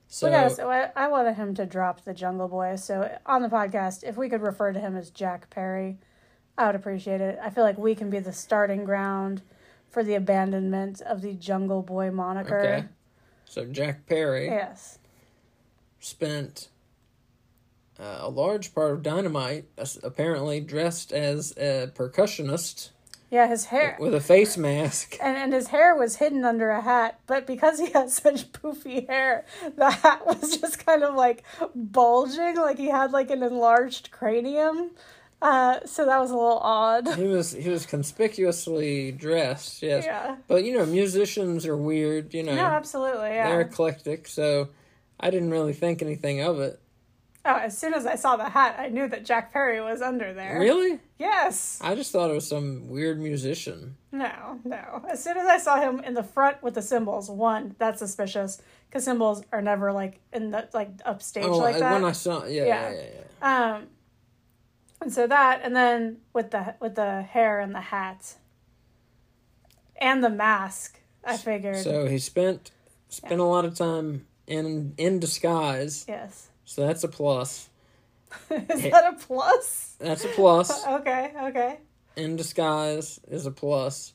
[0.07, 2.75] So gotta, so I, I wanted him to drop the Jungle Boy.
[2.75, 5.97] So on the podcast, if we could refer to him as Jack Perry,
[6.57, 7.39] I would appreciate it.
[7.41, 9.41] I feel like we can be the starting ground
[9.89, 12.59] for the abandonment of the Jungle Boy moniker.
[12.59, 12.85] okay.
[13.45, 14.99] So Jack Perry Yes.
[15.99, 16.69] spent
[17.99, 22.89] uh, a large part of Dynamite uh, apparently dressed as a percussionist
[23.29, 23.97] Yeah, his hair.
[23.99, 25.17] with a face mask.
[25.21, 29.07] And, and his hair was hidden under a hat, but because he had such poofy
[29.07, 31.43] hair, the hat was just kind of like
[31.75, 34.91] bulging, like he had like an enlarged cranium.
[35.41, 37.15] Uh, so that was a little odd.
[37.15, 40.05] He was he was conspicuously dressed, yes.
[40.05, 40.35] Yeah.
[40.47, 42.33] But you know, musicians are weird.
[42.33, 43.49] You know, No, absolutely, yeah.
[43.49, 44.27] they're eclectic.
[44.27, 44.69] So
[45.19, 46.79] I didn't really think anything of it.
[47.43, 50.31] Oh, as soon as I saw the hat, I knew that Jack Perry was under
[50.31, 50.59] there.
[50.59, 51.79] Really, Yes.
[51.81, 53.97] I just thought it was some weird musician.
[54.11, 55.03] No, no.
[55.09, 58.61] As soon as I saw him in the front with the cymbals, one, that's suspicious
[58.87, 61.93] because cymbals are never like in the like upstage Oh, like that.
[61.93, 62.91] when I saw, yeah, Yeah.
[62.91, 63.05] yeah, yeah,
[63.41, 63.75] yeah.
[63.75, 63.87] Um,
[65.01, 68.35] and so that, and then with the with the hair and the hat,
[69.97, 71.77] and the mask, I figured.
[71.77, 72.71] So he spent
[73.09, 76.05] spent a lot of time in in disguise.
[76.07, 77.69] yes, So that's a plus.
[78.49, 79.95] is that a plus?
[79.99, 80.85] That's a plus.
[80.87, 81.79] Okay, okay.
[82.15, 84.13] in disguise is a plus.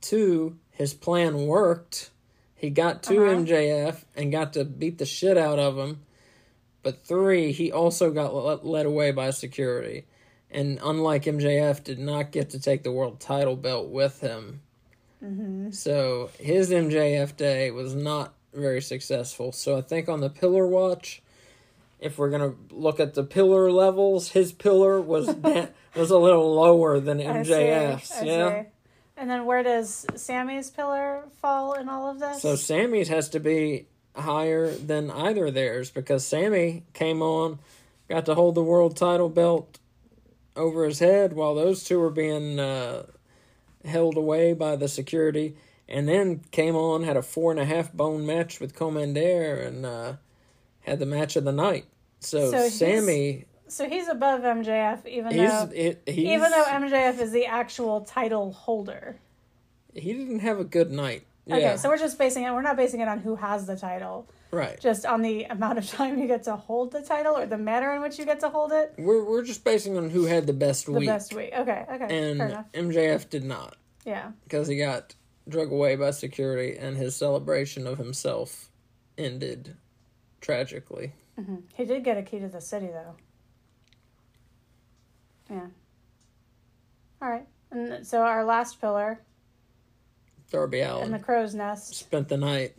[0.00, 2.10] Two, his plan worked.
[2.54, 3.36] He got to Uh-huh.
[3.40, 6.02] MJF and got to beat the shit out of him.
[6.84, 10.04] But three, he also got let, led away by security.
[10.50, 14.60] And unlike MJF, did not get to take the world title belt with him.
[15.24, 15.70] Mm-hmm.
[15.70, 19.50] So his MJF day was not very successful.
[19.50, 21.22] So I think on the pillar watch,
[21.98, 26.54] if we're gonna look at the pillar levels, his pillar was da- was a little
[26.54, 28.12] lower than I see, MJF's.
[28.12, 28.62] I yeah.
[28.62, 28.68] see.
[29.16, 32.42] And then where does Sammy's pillar fall in all of this?
[32.42, 37.58] So Sammy's has to be higher than either of theirs because Sammy came on,
[38.08, 39.78] got to hold the world title belt
[40.56, 43.04] over his head while those two were being uh,
[43.84, 45.56] held away by the security,
[45.88, 49.84] and then came on, had a four and a half bone match with Komander, and
[49.84, 50.14] uh,
[50.82, 51.86] had the match of the night.
[52.20, 57.32] So, So Sammy, so he's above MJF, even he's, though it, even though MJF is
[57.32, 59.16] the actual title holder.
[59.94, 61.24] he didn't have a good night.
[61.46, 62.52] Yeah, Okay, so we're just basing it.
[62.52, 64.80] We're not basing it on who has the title, right.
[64.80, 67.94] just on the amount of time you get to hold the title or the manner
[67.94, 68.94] in which you get to hold it.
[68.96, 71.50] We're we're just basing on who had the best The week, best week.
[71.54, 72.64] Okay, okay, and.
[72.72, 73.76] MJF did not.
[74.06, 75.14] Yeah, because he got
[75.46, 78.70] drug away by security and his celebration of himself
[79.18, 79.76] ended
[80.40, 81.12] tragically.
[81.38, 81.56] Mm-hmm.
[81.74, 83.16] he did get a key to the city though.
[85.50, 85.66] Yeah.
[87.20, 89.20] All right, and so our last pillar
[90.50, 91.94] Darby in the crow's nest.
[91.94, 92.74] spent the night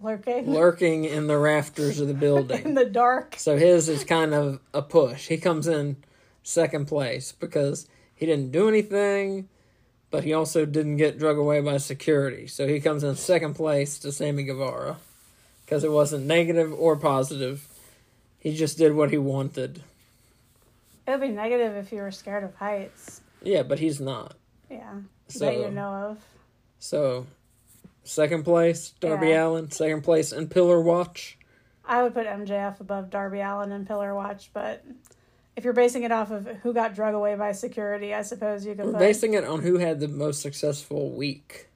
[0.00, 3.34] Lurking lurking in the rafters of the building in the dark.
[3.36, 5.26] So his is kind of a push.
[5.26, 5.96] He comes in
[6.44, 9.48] second place because he didn't do anything,
[10.10, 12.46] but he also didn't get drug away by security.
[12.46, 14.98] So he comes in second place to Sammy Guevara
[15.64, 17.66] because it wasn't negative or positive.
[18.38, 19.82] He just did what he wanted.
[21.06, 23.20] It would be negative if you were scared of heights.
[23.42, 24.34] Yeah, but he's not.
[24.70, 24.94] Yeah.
[25.28, 26.18] So that you know of.
[26.78, 27.26] so
[28.04, 29.46] second place Darby Yeah.
[29.46, 31.38] Allin, second place in Pillar Watch.
[31.84, 34.84] I would put MJF above Darby Allin and Pillar Watch, but
[35.56, 38.74] if you're basing it off of who got drug away by security, I suppose you
[38.74, 38.98] could We're put.
[39.00, 41.68] basing it on who had the most successful week.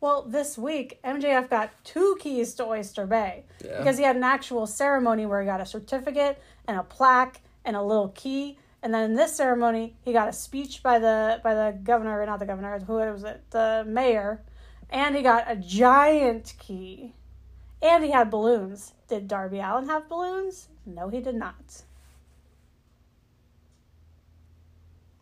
[0.00, 3.78] well, this week MJF got two keys to Oyster Bay Yeah.
[3.78, 7.74] because he had an actual ceremony where he got a certificate and a plaque and
[7.76, 8.58] a little key.
[8.86, 12.38] And then in this ceremony, he got a speech by the by the governor, not
[12.38, 13.42] the governor, who was it?
[13.50, 14.44] The mayor,
[14.88, 17.12] and he got a giant key,
[17.82, 18.92] and he had balloons.
[19.08, 20.68] Did Darby Allin have balloons?
[20.86, 21.82] No, he did not.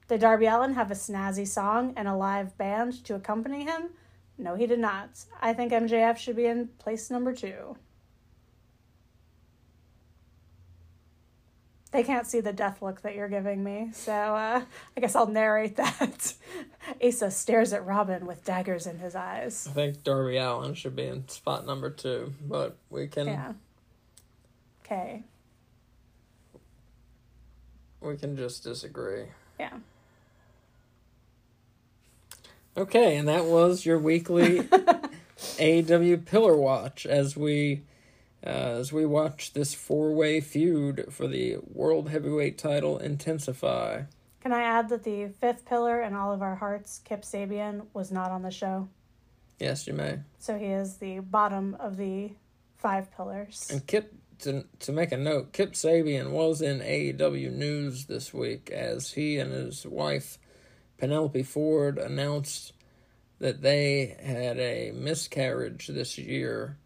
[0.09, 3.93] Did Darby Allin have a snazzy song and a live band to accompany him?
[4.37, 5.25] No, he did not.
[5.41, 7.79] I think MJF should be in place number two.
[11.95, 14.63] They can't see the death look that you're giving me, so uh,
[14.97, 16.35] I guess I'll narrate that.
[17.01, 19.69] Asa stares at Robin with daggers in his eyes.
[19.71, 23.53] I think Darby Allin should be in spot number two, but we can Yeah.
[24.85, 25.23] Okay.
[28.01, 29.27] we can just disagree.
[29.61, 29.75] Yeah.
[32.77, 34.69] Okay, and that was your weekly
[35.61, 37.83] AW Pillar Watch as we
[38.45, 44.03] as we watch this four way feud for the World Heavyweight Title intensify.
[44.41, 48.13] Can I add that the fifth pillar in all of our hearts, Kip Sabian, was
[48.13, 48.89] not on the show?
[49.59, 50.19] Yes, you may.
[50.39, 52.33] So he is the bottom of the
[52.77, 53.69] five pillars.
[53.71, 58.71] And Kip to to make a note, Kip Sabian was in AEW news this week
[58.71, 60.39] as he and his wife
[60.99, 62.73] Penelope Ford announced
[63.39, 66.79] that they had a miscarriage this year.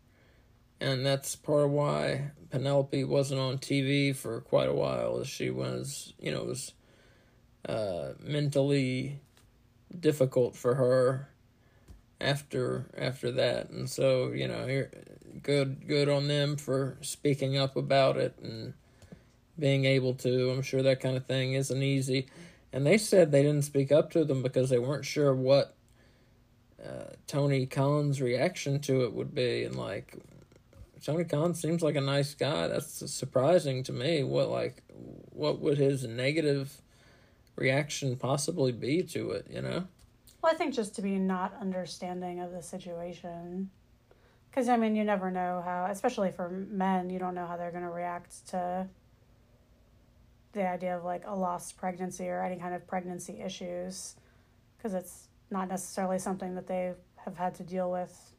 [0.81, 5.51] And that's part of why Penelope wasn't on TV for quite a while, as she
[5.51, 6.73] was, you know, was
[7.69, 9.21] uh, mentally
[9.99, 11.29] difficult for her
[12.21, 14.87] after after that, and so you know,
[15.43, 18.75] good good on them for speaking up about it and
[19.59, 20.51] being able to.
[20.51, 22.27] I'm sure that kind of thing isn't easy,
[22.73, 25.75] and they said they didn't speak up to them because they weren't sure what
[26.85, 30.17] uh, Tony Collins' reaction to it would be, and like
[31.05, 32.69] Tony Khan seems like a nice guy.
[32.69, 34.23] That's surprising to me.
[34.23, 34.83] What like
[35.31, 36.83] what would his negative
[37.57, 39.47] reaction possibly be to it?
[39.51, 39.87] You know.
[40.43, 43.71] Well, I think just to be not understanding of the situation.
[44.51, 47.71] Because, I mean, you never know how, especially for men, you don't know how they're
[47.71, 48.87] going to react to
[50.53, 54.17] the idea of like a lost pregnancy or any kind of pregnancy issues.
[54.77, 58.33] Because it's not necessarily something that they have had to deal with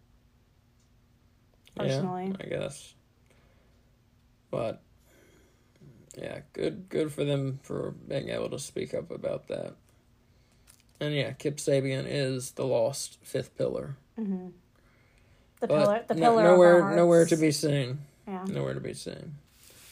[1.75, 2.27] personally.
[2.39, 2.93] Yeah, I guess.
[4.51, 4.81] But
[6.17, 9.75] yeah, good good for them for being able to speak up about that.
[10.99, 13.95] And yeah, Kip Sabian is the lost fifth pillar.
[14.15, 14.47] hmm
[15.61, 17.99] The But pillar, the no- pillar nowhere of nowhere to be seen.
[18.27, 18.43] Yeah.
[18.47, 19.35] Nowhere to be seen.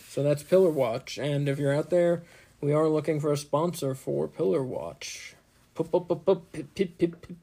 [0.10, 2.24] So that's Pillar Watch, and if you're out there,
[2.60, 5.36] we are looking for a sponsor for Pillar Watch.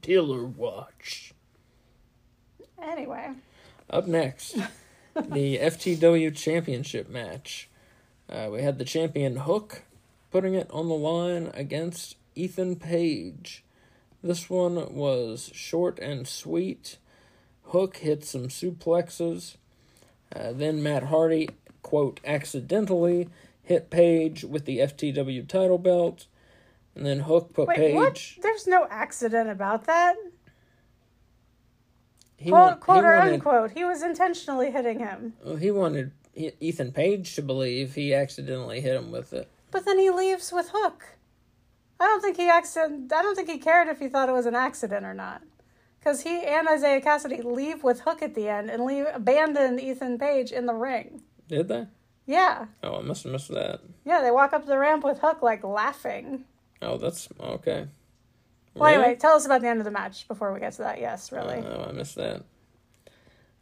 [0.01, 1.33] Pillar Watch.
[2.81, 3.29] Anyway,
[3.89, 4.53] Up next,
[5.15, 7.69] the FTW Championship match.
[8.29, 9.83] Uh, we had the champion Hook
[10.31, 13.63] putting it on the line against Ethan Page.
[14.23, 16.97] This one was short and sweet.
[17.65, 19.55] Hook hit some suplexes.
[20.35, 21.49] Uh, then Matt Hardy,
[21.83, 23.29] quote, accidentally
[23.61, 26.25] hit Page with the FTW title belt.
[26.95, 27.95] And then Hook put wait, Page.
[27.95, 28.33] what?
[28.41, 30.15] There's no accident about that.
[32.37, 33.71] He, quote, want- quote he or wanted, unquote.
[33.71, 35.33] He was intentionally hitting him.
[35.43, 39.49] well, he wanted Ethan Page to believe he accidentally hit him with it.
[39.71, 41.03] But then he leaves with Hook.
[41.99, 43.11] I don't think he accident.
[43.13, 45.41] I don't think he cared if he thought it was an accident or not.
[45.99, 50.19] Because he and Isiah Kassidy leave with Hook at the end and leave abandon Ethan
[50.19, 51.21] Page in the ring.
[51.47, 51.87] Did they?
[52.27, 53.81] Yeah, Oh, I must have missed that.
[54.03, 54.19] yeah.
[54.21, 56.43] They walk up the ramp with Hook like laughing.
[56.81, 57.87] Oh, that's okay.
[58.75, 59.03] Well, Really?
[59.03, 60.99] anyway, tell us about the end of the match before we get to that.
[60.99, 61.63] Yes, really.
[61.65, 62.43] Oh, I missed that.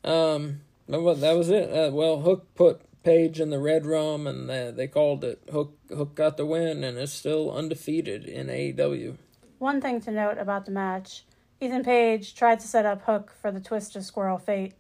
[0.04, 1.70] Um, what that was it.
[1.70, 5.44] Uh, well, Hook put Page in the Redrum, and they, they called it.
[5.52, 9.18] Hook Hook got the win, and is still undefeated in AEW.
[9.60, 11.26] One thing to note about the match
[11.62, 14.74] Ethan Page tried to set up Hook for the twist of Squirrel Fate,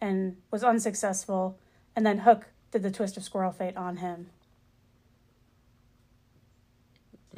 [0.00, 1.58] and was unsuccessful,
[1.96, 4.28] and then Hook did the twist of squirrel fate on him.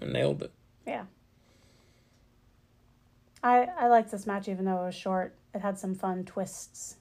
[0.00, 0.52] Nailed it.
[0.86, 1.04] Yeah.
[3.42, 5.34] I I liked this match even though it was short.
[5.54, 6.96] It had some fun twists.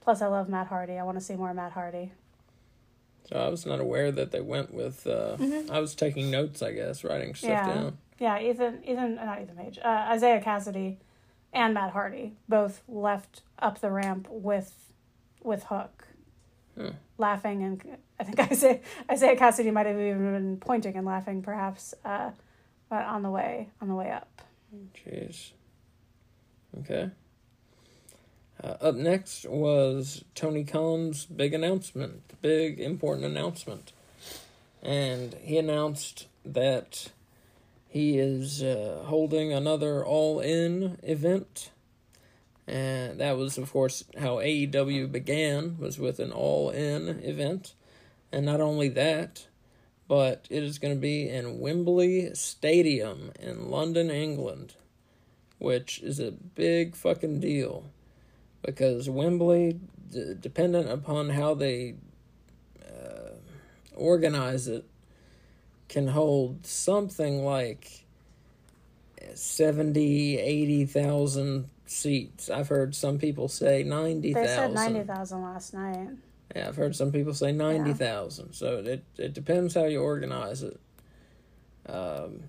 [0.00, 0.94] Plus, I love Matt Hardy.
[0.98, 2.12] I want to see more Matt Hardy.
[3.30, 5.06] So I was not aware that they went with.
[5.06, 5.70] Uh, Mhm.
[5.70, 7.66] I was taking notes, I guess, writing stuff Yeah.
[7.74, 7.98] down.
[8.18, 10.98] Yeah, Ethan, Ethan, not Ethan Page, uh, Isiah Kassidy,
[11.52, 14.92] and Matt Hardy both left up the ramp with,
[15.42, 16.06] with Hook,
[17.18, 21.94] laughing, and I think Isaiah Isiah Kassidy might have even been pointing and laughing, perhaps,
[22.04, 22.30] uh,
[22.88, 24.42] but on the way on the way up.
[24.94, 25.52] Jeez.
[26.80, 27.10] Okay.
[28.62, 33.92] Uh, up next was Tony Khan's big announcement, big important announcement.
[34.82, 37.10] And he announced that
[37.88, 41.70] he is uh, holding another All In event.
[42.66, 47.74] And that was, of course, how AEW began, was with an All In event.
[48.32, 49.46] And not only that,
[50.08, 54.74] but it is going to be in Wembley Stadium in London, England,
[55.58, 57.84] which is a big fucking deal
[58.62, 59.78] because Wembley,
[60.10, 61.94] d- dependent upon how they
[62.82, 63.36] uh,
[63.94, 64.84] organize it,
[65.88, 68.04] can hold something like
[69.34, 72.50] 70, 80,000 seats.
[72.50, 74.42] I've heard some people say 90,000.
[74.42, 76.08] They said ninety thousand last night.
[76.54, 78.52] Yeah, I've heard some people say ninety thousand.
[78.52, 80.80] So it it depends how you organize it.
[81.86, 82.44] Um,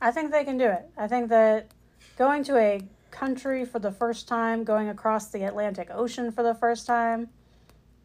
[0.00, 0.88] I think they can do it.
[0.96, 1.70] I think that
[2.16, 6.54] going to a country for the first time, going across the Atlantic Ocean for the
[6.54, 7.28] first time,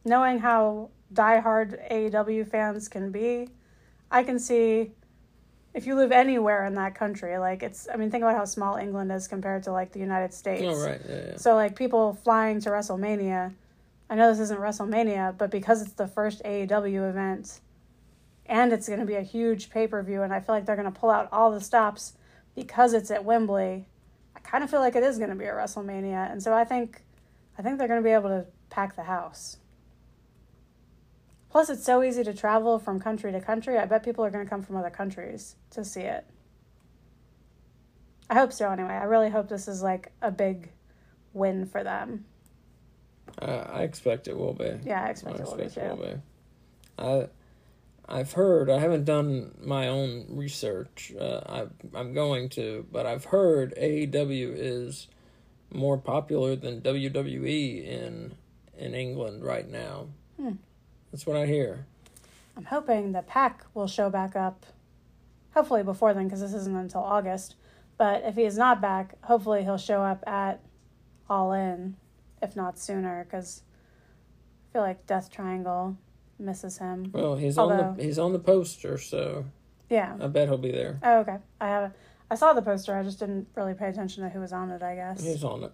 [0.06, 3.50] knowing how diehard AEW fans can be,
[4.12, 4.92] I can see
[5.74, 8.78] if you live anywhere in that country, like it's, I mean, think about how small
[8.78, 10.64] England is compared to like the United States.
[10.66, 11.38] oh right, yeah, yeah.
[11.38, 13.54] So, like, people flying to WrestleMania,
[14.10, 17.60] I know this isn't WrestleMania, but because it's the first AEW event
[18.46, 20.78] and it's going to be a huge pay per view, and I feel like they're
[20.78, 22.14] going to pull out all the stops
[22.56, 23.88] because it's at Wembley,
[24.36, 26.32] I kind of feel like it is going to be a WrestleMania.
[26.32, 27.04] And so I think,
[27.58, 29.58] I think they're going to be able to pack the house.
[31.50, 33.78] Plus, it's so easy to travel from country to country.
[33.78, 36.26] I bet people are going to come from other countries to see it.
[38.30, 38.94] I hope so, anyway.
[38.94, 40.72] I really hope this is like a big
[41.34, 42.26] win for them.
[43.40, 44.80] I, I expect it will be.
[44.84, 45.82] Yeah, I expect I it will be it too.
[45.82, 46.14] will be.
[46.98, 47.28] I
[48.10, 48.70] I've heard.
[48.70, 51.14] I haven't done my own research.
[51.20, 51.66] Uh, I
[51.98, 55.08] I'm going to, but I've heard AEW is
[55.74, 58.36] more popular than WWE in
[58.78, 60.08] in England right now.
[60.40, 60.54] Hmm.
[61.12, 61.86] That's what I hear.
[62.56, 64.66] I'm hoping that PAC will show back up,
[65.54, 67.56] hopefully before then, because this isn't until August.
[67.98, 70.60] But if he is not back, hopefully he'll show up at
[71.30, 71.98] All In,
[72.42, 73.64] if not sooner, because
[74.70, 75.98] I feel like Death Triangle
[76.40, 77.12] misses him.
[77.14, 79.46] Well, he's on the he's on the poster, so
[79.90, 80.16] Yeah.
[80.20, 81.00] I bet he'll be there.
[81.04, 81.38] Oh, okay.
[81.60, 81.94] I have.
[82.30, 82.96] I saw the poster.
[82.96, 84.84] I just didn't really pay attention to who was on it.
[84.84, 85.24] I guess.
[85.24, 85.72] He's on it.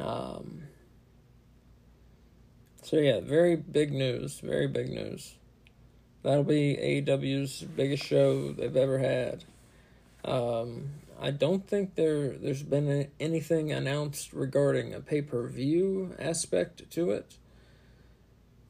[0.00, 0.62] Um.
[2.82, 4.40] So yeah, very big news.
[4.40, 5.34] Very big news.
[6.22, 9.44] That'll be AEW's biggest show they've ever had.
[10.24, 10.90] Um,
[11.20, 16.90] I don't think there there's been a- anything announced regarding a pay per view aspect
[16.92, 17.36] to it.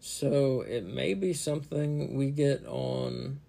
[0.01, 3.41] So it may be something we get on.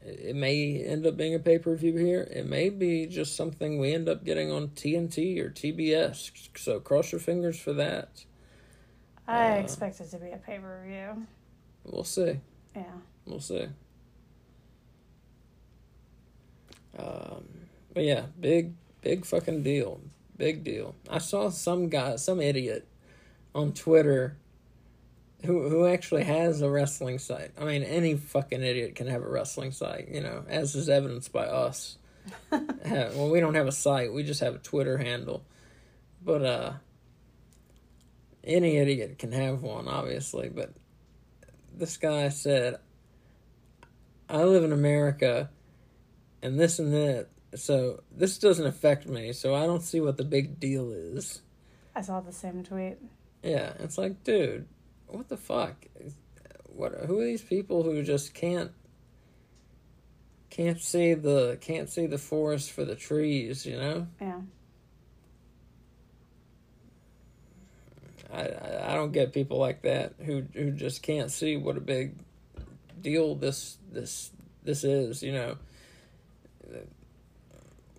[0.00, 2.22] It it may end up being a pay per view here.
[2.30, 6.30] It may be just something we end up getting on TNT or TBS.
[6.56, 8.24] So cross your fingers for that.
[9.28, 11.26] I uh, expect it to be a pay per view.
[11.84, 12.40] We'll see.
[12.74, 12.94] Yeah.
[13.26, 13.68] We'll see.
[16.98, 17.44] Um,
[17.92, 20.00] but yeah, big, big fucking deal.
[20.36, 20.94] Big deal.
[21.08, 22.88] I saw some guy, some idiot
[23.54, 24.36] on Twitter
[25.44, 27.50] who who actually has a wrestling site.
[27.58, 31.32] I mean, any fucking idiot can have a wrestling site, you know, as is evidenced
[31.32, 31.98] by us.
[32.84, 35.44] Well, we don't have a site, we just have a Twitter handle.
[36.24, 36.72] But uh
[38.44, 40.72] any idiot can have one, obviously, but
[41.76, 42.78] this guy said,
[44.28, 45.50] I live in America
[46.42, 50.24] and this and that, so this doesn't affect me, so I don't see what the
[50.24, 51.42] big deal is.
[51.94, 52.98] I saw the same tweet.
[53.42, 54.66] Yeah, it's like, dude,
[55.06, 55.86] what the fuck?
[56.66, 58.72] What who are these people who just can't
[60.48, 64.06] can't see the can't see the forest for the trees, you know?
[64.20, 64.40] Yeah.
[68.32, 71.80] I, I I don't get people like that who who just can't see what a
[71.80, 72.14] big
[73.00, 74.30] deal this this
[74.62, 75.22] this is.
[75.22, 75.56] You know,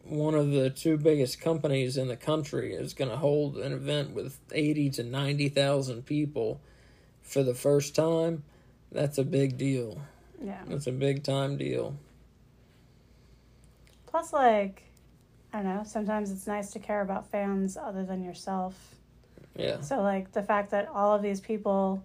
[0.03, 4.11] one of the two biggest companies in the country is going to hold an event
[4.11, 6.59] with 80 to 90,000 people
[7.21, 8.43] for the first time,
[8.91, 10.01] that's a big deal.
[10.43, 10.61] Yeah.
[10.67, 11.95] That's a big time deal.
[14.07, 14.84] Plus, like,
[15.53, 18.95] I don't know, sometimes it's nice to care about fans other than yourself.
[19.55, 19.82] Yeah.
[19.82, 22.03] So, like, the fact that all of these people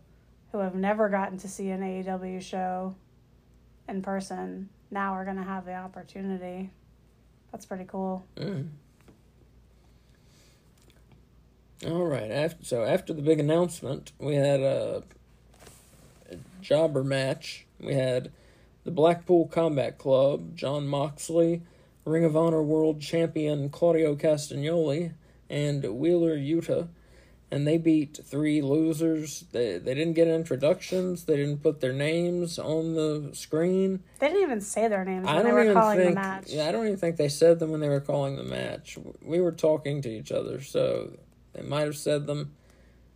[0.52, 2.94] who have never gotten to see an AEW show
[3.88, 6.70] in person now we're going to have the opportunity.
[7.53, 8.26] That's pretty cool.
[8.36, 8.68] Mm.
[11.86, 12.30] All right.
[12.30, 15.03] After so after the big announcement, we had a,
[16.30, 17.66] a jobber match.
[17.80, 18.32] We had
[18.84, 21.62] the Blackpool Combat Club, Jon Moxley,
[22.05, 25.12] Ring of Honor World Champion Claudio Castagnoli,
[25.49, 26.89] and Wheeler Yuta.
[27.51, 29.44] And they beat three losers.
[29.53, 31.24] They they didn't get introductions.
[31.24, 34.03] They didn't put their names on the screen.
[34.18, 36.11] They didn't even say their names I when they were even calling think.
[36.11, 36.44] the match.
[36.49, 38.99] Yeah, I don't even think they said them when they were calling the match.
[39.22, 41.11] We were talking to each other, so
[41.55, 42.53] they might have said them.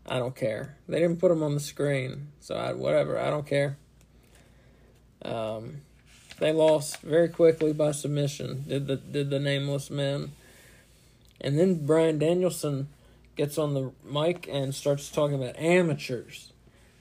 [0.07, 0.77] I don't care.
[0.89, 3.19] They didn't put them on the screen, so I whatever.
[3.19, 3.77] I don't care.
[5.25, 5.83] Um,
[6.39, 8.65] they lost very quickly by submission.
[8.67, 10.33] Did the did the nameless men,
[11.41, 12.89] and then Bryan Danielson
[13.37, 16.53] gets on the mic and starts talking about amateurs.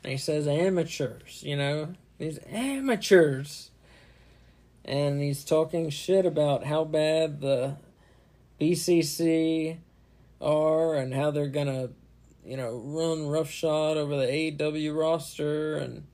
[0.04, 3.72] And he says amateurs, you know, these amateurs
[4.84, 7.78] and he's talking shit about how bad the
[8.60, 9.78] BCC
[10.40, 11.90] are and how they're gonna,
[12.44, 16.06] you know, run roughshod over the AW roster and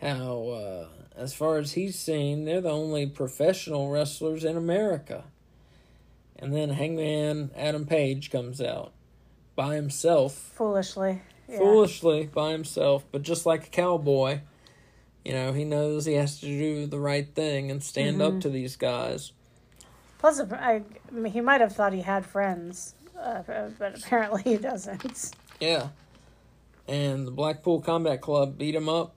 [0.00, 5.24] how, uh, as far as he's seen, they're the only professional wrestlers in America.
[6.36, 8.92] And then Hangman Adam Page comes out
[9.60, 11.20] by himself Foolishly.
[11.46, 11.58] Yeah.
[11.58, 14.40] foolishly by himself, but just like a cowboy,
[15.22, 18.48] you know, he knows he has to do the right thing and stand up to
[18.48, 19.32] these guys.
[20.16, 20.82] Plus, I, I
[21.12, 23.42] mean, he might have thought he had friends, uh,
[23.78, 25.32] but apparently he doesn't.
[25.60, 25.88] Yeah.
[26.88, 29.14] And the Blackpool Combat Club beat him up,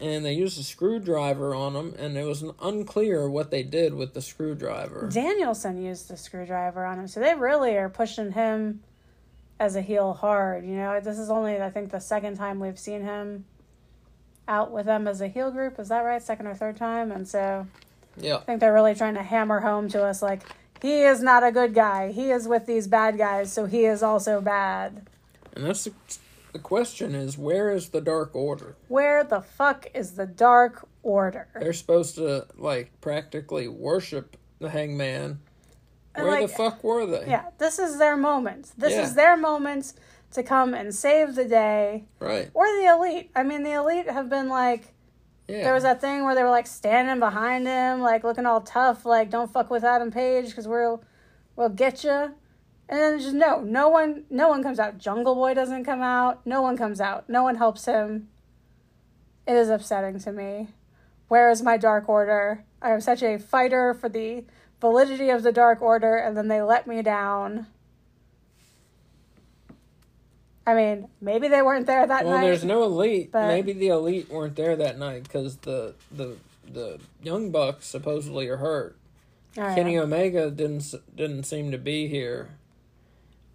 [0.00, 4.12] and they used a screwdriver on him, and it was unclear what they did with
[4.12, 5.08] the screwdriver.
[5.12, 8.82] Danielson used the screwdriver on him, so they really are pushing him
[9.62, 10.64] as a heel hard.
[10.64, 13.44] You know, this is only I think the second time we've seen him
[14.48, 15.78] out with them as a heel group.
[15.78, 16.20] Is that right?
[16.20, 17.68] Second or third time, and so
[18.16, 18.38] Yeah.
[18.38, 20.42] I think they're really trying to hammer home to us like
[20.82, 22.10] he is not a good guy.
[22.10, 25.06] He is with these bad guys, so he is also bad.
[25.54, 25.92] And that's the,
[26.52, 28.74] the question is where is the Dark Order?
[28.88, 31.46] Where the fuck is the Dark Order?
[31.54, 35.38] They're supposed to, like, practically worship the hangman.
[36.14, 37.26] Where like, the fuck were they?
[37.28, 38.72] Yeah, this is their moment.
[38.76, 39.02] This Yeah.
[39.02, 39.94] is their moment
[40.32, 42.04] to come and save the day.
[42.18, 42.50] Right.
[42.54, 43.30] Or the elite.
[43.34, 44.92] I mean, the elite have been like,
[45.48, 45.62] Yeah.
[45.64, 49.04] there was that thing where they were like standing behind him, like looking all tough,
[49.06, 51.02] like don't fuck with Adam Page because we'll
[51.56, 52.34] we'll get you.
[52.88, 54.98] And then just no, no one, no one comes out.
[54.98, 56.44] Jungle Boy doesn't come out.
[56.46, 57.28] No one comes out.
[57.28, 58.28] No one helps him.
[59.46, 60.68] It is upsetting to me.
[61.28, 62.64] Where is my Dark Order?
[62.82, 64.44] I am such a fighter for the
[64.82, 67.66] validity of the Dark Order, and then they let me down.
[70.66, 72.40] I mean, maybe they weren't there that Well, night.
[72.42, 73.32] Well, there's no elite.
[73.32, 76.36] but- Maybe the elite weren't there that night because the the
[76.70, 78.96] the young bucks supposedly are hurt.
[79.58, 79.74] Oh, right.
[79.74, 82.50] Kenny Omega didn't didn't seem to be here.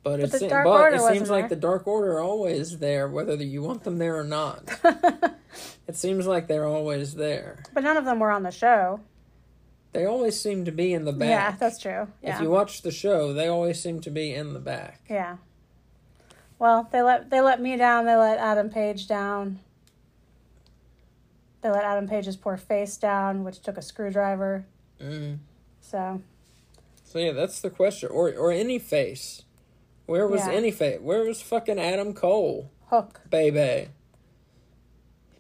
[0.04, 1.50] But, it, the se- but it seems like there.
[1.50, 4.64] the Dark Order are always there, whether you want them there or not.
[5.88, 7.64] it seems like they're always there.
[7.74, 9.02] But none of them were on the show.
[9.98, 11.28] They always seem to be in the back.
[11.30, 12.08] Yeah, that's true.
[12.22, 12.36] Yeah.
[12.36, 15.02] If you watch the show, they always seem to be in the back.
[15.10, 15.38] yeah.
[16.60, 18.06] Well, they let they let me down.
[18.06, 19.58] They let Adam Page down.
[21.62, 24.66] They let Adam Page's poor face down, which took a screwdriver.
[25.02, 25.40] Mm.
[25.82, 26.22] So
[27.04, 28.10] So yeah, that's the question.
[28.12, 29.46] Or or any face.
[30.06, 30.52] Where was Yeah.
[30.54, 31.00] any face?
[31.02, 33.90] Where was fucking Adam Cole, Hook, baby?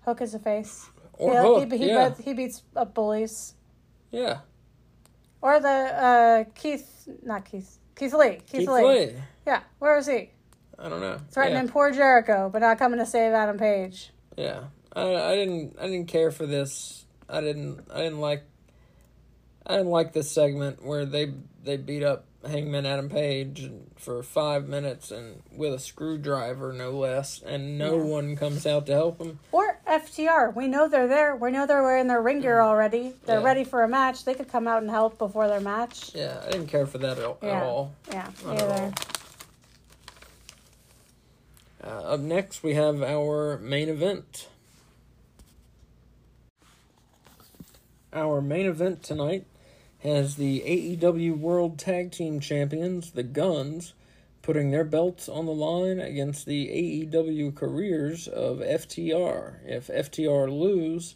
[0.04, 0.90] Hook is a face.
[1.14, 1.72] Or yeah, Hook?
[1.72, 3.54] he, he, yeah, he beats up bullies.
[4.12, 4.40] yeah.
[5.42, 8.30] Or the uh, Keith, not Keith, Keith Lee.
[8.36, 8.84] Keith, Keith Lee.
[8.84, 9.14] Lee.
[9.46, 10.32] Yeah, where is he?
[10.80, 11.20] I don't know.
[11.32, 11.72] Threatening Yeah.
[11.72, 14.12] poor Jericho, but not coming to save Adam Page.
[14.38, 14.66] Yeah,
[14.96, 17.06] I, I didn't I didn't care for this.
[17.30, 18.44] I didn't I didn't like
[19.66, 21.34] I didn't like this segment where they
[21.64, 27.42] they beat up Hangman Adam Page for five minutes and with a screwdriver no less,
[27.42, 28.04] and no Yeah.
[28.04, 29.40] one comes out to help him.
[29.52, 30.54] Or FTR.
[30.56, 31.36] We know they're there.
[31.36, 33.14] We know they're wearing their ring gear already.
[33.26, 33.40] They're.
[33.40, 33.46] Yeah.
[33.46, 34.26] ready for a match.
[34.26, 36.14] They could come out and help before their match.
[36.14, 37.64] Yeah, I didn't care for that at, at Yeah.
[37.64, 37.94] all.
[38.12, 38.94] Yeah, Not at either.
[41.84, 44.50] Uh, up next, we have our main event.
[48.12, 49.46] Our main event tonight
[50.00, 53.94] has the AEW World Tag Team Champions, the Guns,
[54.48, 59.56] putting their belts on the line against the AEW careers of FTR.
[59.66, 61.16] If FTR lose,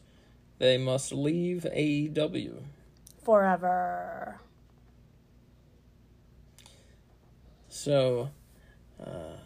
[0.60, 2.62] they must leave AEW.
[3.24, 4.42] Forever.
[7.70, 8.32] So,
[9.02, 9.38] uh,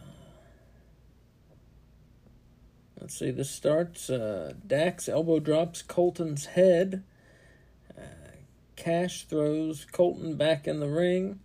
[3.00, 4.10] let's see, this starts.
[4.10, 7.04] Uh, Dax elbow drops Colten's head.
[7.96, 8.02] Uh,
[8.76, 11.40] Cash throws Colten back in the ring.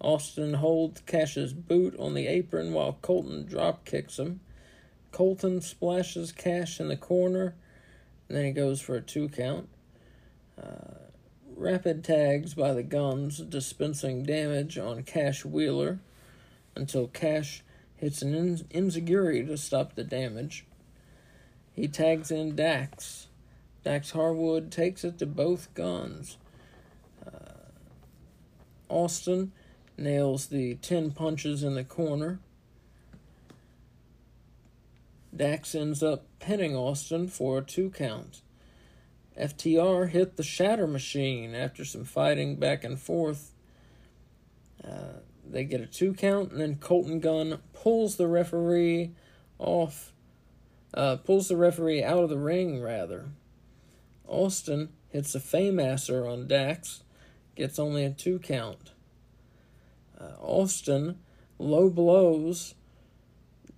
[0.00, 4.40] Austin holds Cash's boot on the apron while Colten drop kicks him.
[5.12, 7.54] Colten splashes Cash in the corner,
[8.28, 9.68] and then he goes for a two count.
[10.60, 11.10] Uh,
[11.56, 15.98] rapid tags by the guns, dispensing damage on Cash Wheeler
[16.74, 17.62] until Cash
[17.96, 18.90] hits an in-
[19.46, 20.64] to stop the damage.
[21.72, 23.28] He tags in Dax.
[23.84, 26.38] Dax Harwood takes it to both guns.
[27.26, 27.70] Uh,
[28.88, 29.52] Austin
[30.00, 32.40] nails the 10 punches in the corner.
[35.34, 38.40] Dax ends up pinning Austin for a two count.
[39.38, 43.52] FTR hit the Shatter Machine after some fighting back and forth.
[44.84, 49.12] Uh, they get a two count, and then Colten Gunn pulls the referee
[49.58, 50.12] off,
[50.94, 53.30] uh, pulls the referee out of the ring, rather.
[54.26, 57.02] Austin hits a Fameasser on Dax,
[57.56, 58.92] gets only a two count.
[60.20, 61.18] Uh, Austin
[61.58, 62.74] low blows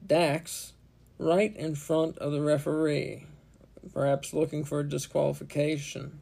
[0.04, 0.72] Dax
[1.18, 3.26] right in front of the referee,
[3.92, 6.18] perhaps looking for a disqualification.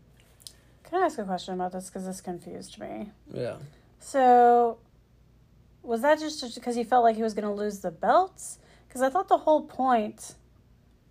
[0.84, 1.88] Can I ask a question about this?
[1.88, 3.10] Because this confused me.
[3.32, 3.56] Yeah.
[4.00, 4.78] So,
[5.82, 8.58] was that just because he felt like he was going to lose the belts?
[8.88, 10.34] Because I thought the whole point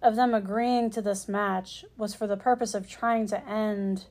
[0.02, 4.06] of them agreeing to this match was for the purpose of trying to end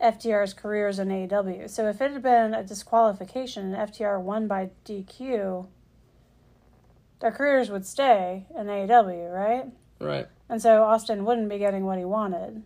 [0.00, 1.68] FTR's careers in AEW.
[1.68, 5.66] So if it had been a disqualification and FTR won by DQ,
[7.20, 9.66] their careers would stay in AEW, right?
[10.00, 10.28] Right.
[10.48, 12.62] And so Austin wouldn't be getting what he wanted.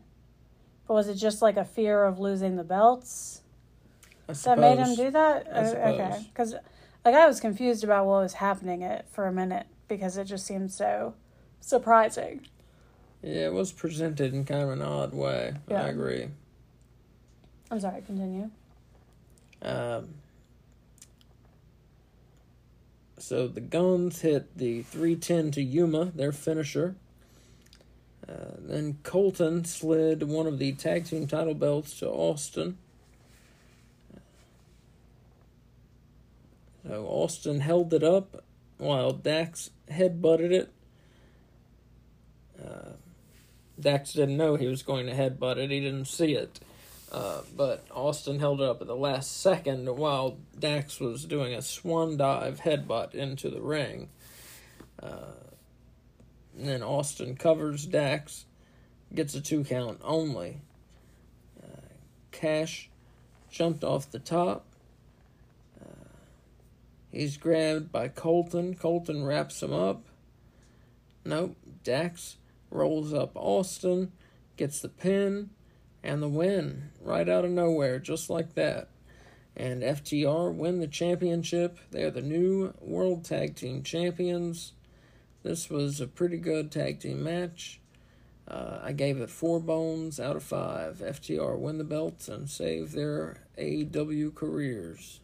[0.87, 3.43] But was it just like a fear of losing the belts
[4.29, 5.47] I that made him do that?
[5.51, 6.27] Uh, okay.
[6.29, 6.55] Because
[7.05, 10.47] like I was confused about what was happening it for a minute because it just
[10.47, 11.15] seemed so
[11.61, 12.47] surprising.
[13.23, 15.55] Yeah, it was presented in kind of an odd way.
[15.69, 15.85] Yeah.
[15.85, 16.29] I agree.
[17.73, 18.51] I'm sorry, continue.
[19.63, 20.09] Um,
[23.17, 26.97] so the Guns hit the 310 to Yuma, their finisher.
[28.29, 32.77] Uh, then Colten slid one of the tag team title belts to Austin.
[36.87, 38.45] So Austin held it up
[38.77, 40.73] while Dax headbutted it.
[42.63, 42.97] Uh,
[43.81, 46.61] Dax didn't know he was going to headbutt it, he didn't see it.
[47.13, 51.61] Uh, but Austin held it up at the last second while Dax was doing a
[51.61, 54.09] swan dive headbutt into the ring.
[55.01, 55.35] Uh,
[56.57, 58.47] and then Austin covers Dax,
[59.15, 60.63] gets a two count only.
[61.63, 61.81] Uh,
[62.31, 62.89] Cash
[63.51, 64.65] jumped off the top.
[65.79, 66.17] Uh,
[67.11, 68.75] he's grabbed by Colten.
[68.79, 70.03] Colten wraps him up.
[71.27, 71.57] Nope.
[71.85, 72.37] Dax
[72.71, 74.13] rolls up Austin,
[74.57, 75.51] gets the pin
[76.03, 78.89] and the win right out of nowhere, just like that.
[79.57, 81.79] And FTR win the championship.
[81.91, 84.73] They're the new World Tag Team Champions.
[85.43, 87.81] This was a pretty good tag team match.
[88.47, 90.99] Uh, I gave it four bones out of five.
[90.99, 95.21] FTR win the belts and save their AEW careers.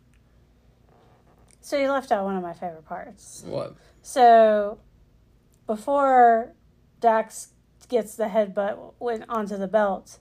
[1.61, 3.43] So you left out one of my favorite parts.
[3.47, 3.75] What?
[4.03, 4.79] So
[5.67, 6.55] before
[7.01, 7.49] Dax
[7.89, 10.19] gets the headbutt went onto the belt,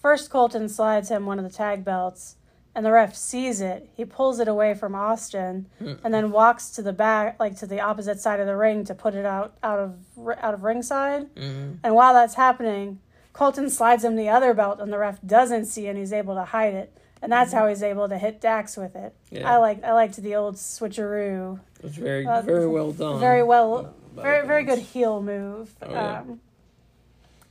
[0.00, 2.36] first Colten slides him one of the tag belts,
[2.74, 3.88] and the ref sees it.
[3.96, 7.80] He pulls it away from Austin, and then walks to the back, like to the
[7.80, 9.96] opposite side of the ring, to put it out out of
[10.42, 11.34] out of ringside.
[11.34, 11.72] Mm-hmm.
[11.82, 13.00] And while that's happening,
[13.34, 16.44] Colten slides him the other belt, and the ref doesn't see, and he's able to
[16.44, 16.96] hide it.
[17.22, 19.14] And that's how he's able to hit Dax with it.
[19.30, 19.52] Yeah.
[19.52, 23.20] I like I liked the old switcheroo It was very, Uh, very well done.
[23.20, 25.74] very well, very very good heel move.
[25.82, 26.20] Oh, yeah.
[26.20, 26.40] um,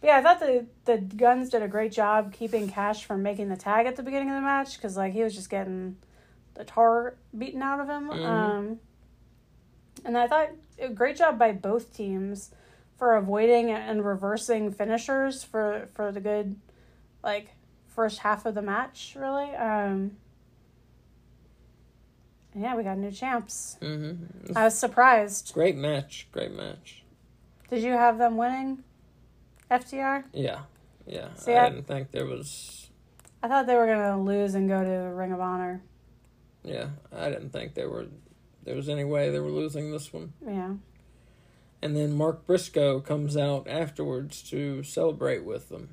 [0.01, 3.49] but yeah, I thought the the guns did a great job keeping Cash from making
[3.49, 5.97] the tag at the beginning of the match because like he was just getting
[6.55, 8.09] the tar beaten out of him.
[8.09, 8.25] Mhm.
[8.25, 8.79] Um,
[10.05, 12.51] and I thought a great job by both teams
[12.97, 16.55] for avoiding and reversing finishers for for the good
[17.23, 17.49] like
[17.87, 19.15] first half of the match.
[19.17, 19.53] Really.
[19.55, 20.17] Um,
[22.53, 23.77] and yeah, we got new champs.
[23.81, 24.57] Mm-hmm.
[24.57, 25.53] I was surprised.
[25.53, 26.27] Great match.
[26.31, 27.03] Great match.
[27.69, 28.83] Did you have them winning?
[29.71, 30.23] FTR?
[30.33, 30.61] Yeah,
[31.05, 31.33] yeah.
[31.35, 32.89] See, I I- didn't think there was
[33.41, 35.81] I thought they were gonna lose and go to Ring of Honor.
[36.63, 38.07] Yeah, I didn't think they were.
[38.63, 40.33] There was any way they were losing this one.
[40.45, 40.73] Yeah.
[41.81, 45.89] And then Mark Briscoe comes out afterwards to celebrate with them.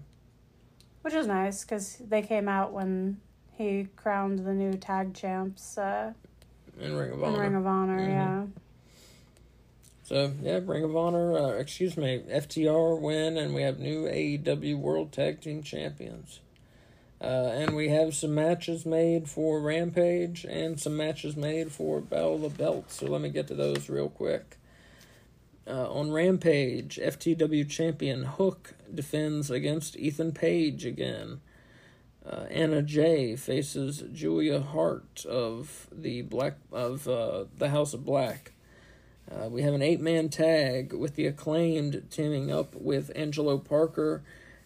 [1.02, 3.20] Which is nice because they came out when
[3.52, 6.12] he crowned the new tag champs uh,
[6.80, 7.34] in Ring of Honor.
[7.36, 7.40] in.
[7.52, 8.00] Ring of Honor.
[8.00, 8.08] Mhm.
[8.08, 8.46] Yeah.
[10.06, 11.36] So yeah, Ring of Honor.
[11.36, 16.38] Uh, excuse me, FTR win, and we have new AEW World Tag Team Champions.
[17.20, 22.36] Uh, and we have some matches made for Rampage and some matches made for Battle
[22.36, 22.92] of the Belt.
[22.92, 24.58] So let me get to those real quick.
[25.66, 31.40] Uh, on Rampage, FTW champion Hook defends against Ethan Page again.
[32.24, 38.52] Uh, Anna Jay faces Julia Hart of the Black of uh, the House of Black.
[39.30, 44.22] Uh, we have an eight man tag with the acclaimed teaming up with Angelo Parker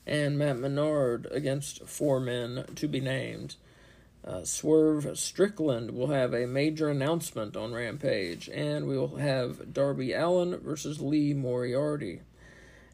[0.07, 3.57] and Matt Menard against four men to be named.
[4.23, 10.13] Uh, Swerve Strickland will have a major announcement on Rampage, and we will have Darby
[10.13, 12.21] Allin versus Lee Moriarty.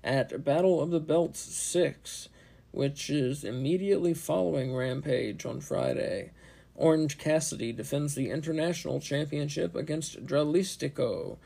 [0.04, 2.28] At Battle of the Belts 6,
[2.70, 6.30] which is immediately following Rampage on Friday,
[6.76, 11.38] Orange Cassidy defends the International Championship against Dralistico.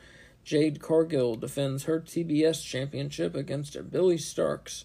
[0.43, 4.83] Jade Cargill defends her TBS Championship against Billie Starkz.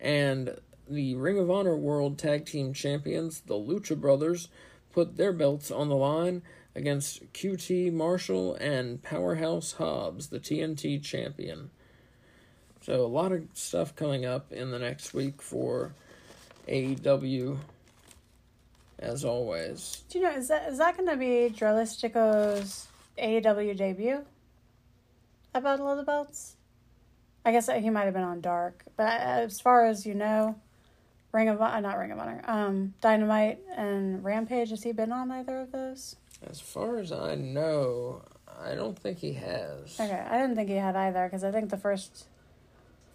[0.00, 0.56] And
[0.88, 4.48] the Ring of Honor World Tag Team Champions, the Lucha Brothers,
[4.92, 6.42] put their belts on the line
[6.74, 11.70] against QT Marshall and Powerhouse Hobbs, the TNT champion.
[12.82, 15.94] So, a lot of stuff coming up in the next week for
[16.66, 17.58] AEW,
[19.00, 20.04] as always.
[20.08, 22.86] Do you know is that is that going to be Dralistico's
[23.18, 24.24] AEW debut?
[25.52, 26.54] At Battle of the Belts.
[27.44, 30.56] I guess he might have been on Dark, but as far as you know,
[31.32, 34.70] Ring of Honor, not Ring of Honor, um, Dynamite and Rampage.
[34.70, 36.16] Has he been on either of those?
[36.48, 38.22] As far as I know,
[38.62, 39.98] I don't think he has.
[39.98, 42.26] Okay, I didn't think he had either because I think the first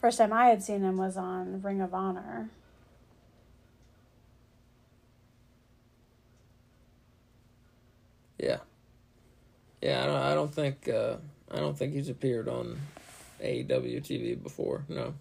[0.01, 2.49] first time I had seen him was on Ring of Honor.
[8.45, 8.57] Yeah.
[9.81, 11.15] Yeah, I don't, I don't think uh,
[11.51, 12.79] I don't think he's appeared on
[13.41, 14.85] AEW TV before.
[14.87, 15.13] No.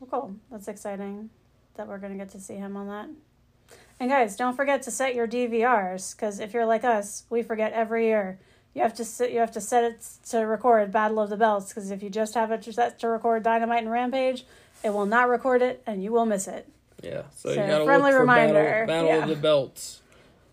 [0.00, 0.34] Well, cool.
[0.50, 1.30] That's exciting
[1.76, 3.08] that we're going to get to see him on that.
[3.98, 7.72] And guys, don't forget to set your DVRs because if you're like us, we forget
[7.72, 8.38] every year.
[8.74, 11.70] You have to set, you have to set it to record Battle of the Belts
[11.70, 14.44] because if you just have it set to record Dynamite and Rampage,
[14.84, 16.68] it will not record it and you will miss it.
[17.02, 17.22] Yeah.
[17.34, 19.22] So, So, you got to friendly reminder, Battle, Battle yeah.
[19.22, 20.02] of the Belts,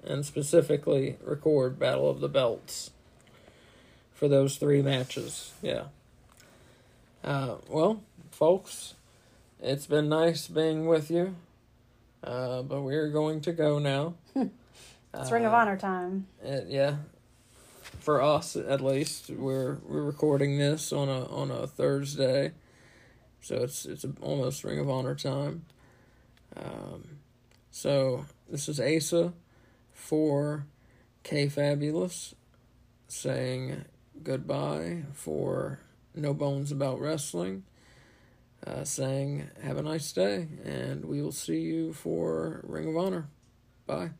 [0.05, 2.91] and specifically record Battle of the Belts
[4.13, 5.53] for those three matches.
[5.61, 5.85] Yeah.
[7.23, 8.01] Uh, well,
[8.31, 8.95] folks,
[9.61, 11.35] it's been nice being with you,
[12.23, 14.15] uh, but we're going to go now.
[15.15, 16.25] It's Ring of Uh, Honor time.
[16.41, 16.95] It, yeah,
[17.99, 22.51] for us at least, we're we're recording this on a on a Thursday,
[23.39, 25.65] so it's it's almost Ring of Honor time.
[26.57, 27.19] Um,
[27.69, 29.33] so this is Asa
[30.03, 30.65] for
[31.23, 32.35] Kay Fabulous
[33.07, 33.85] saying
[34.21, 35.79] goodbye for
[36.13, 37.63] No Bones About Wrestling.
[38.65, 43.27] Uh, saying have a nice day, and we will see you for Ring of Honor.
[43.85, 44.11] Bye.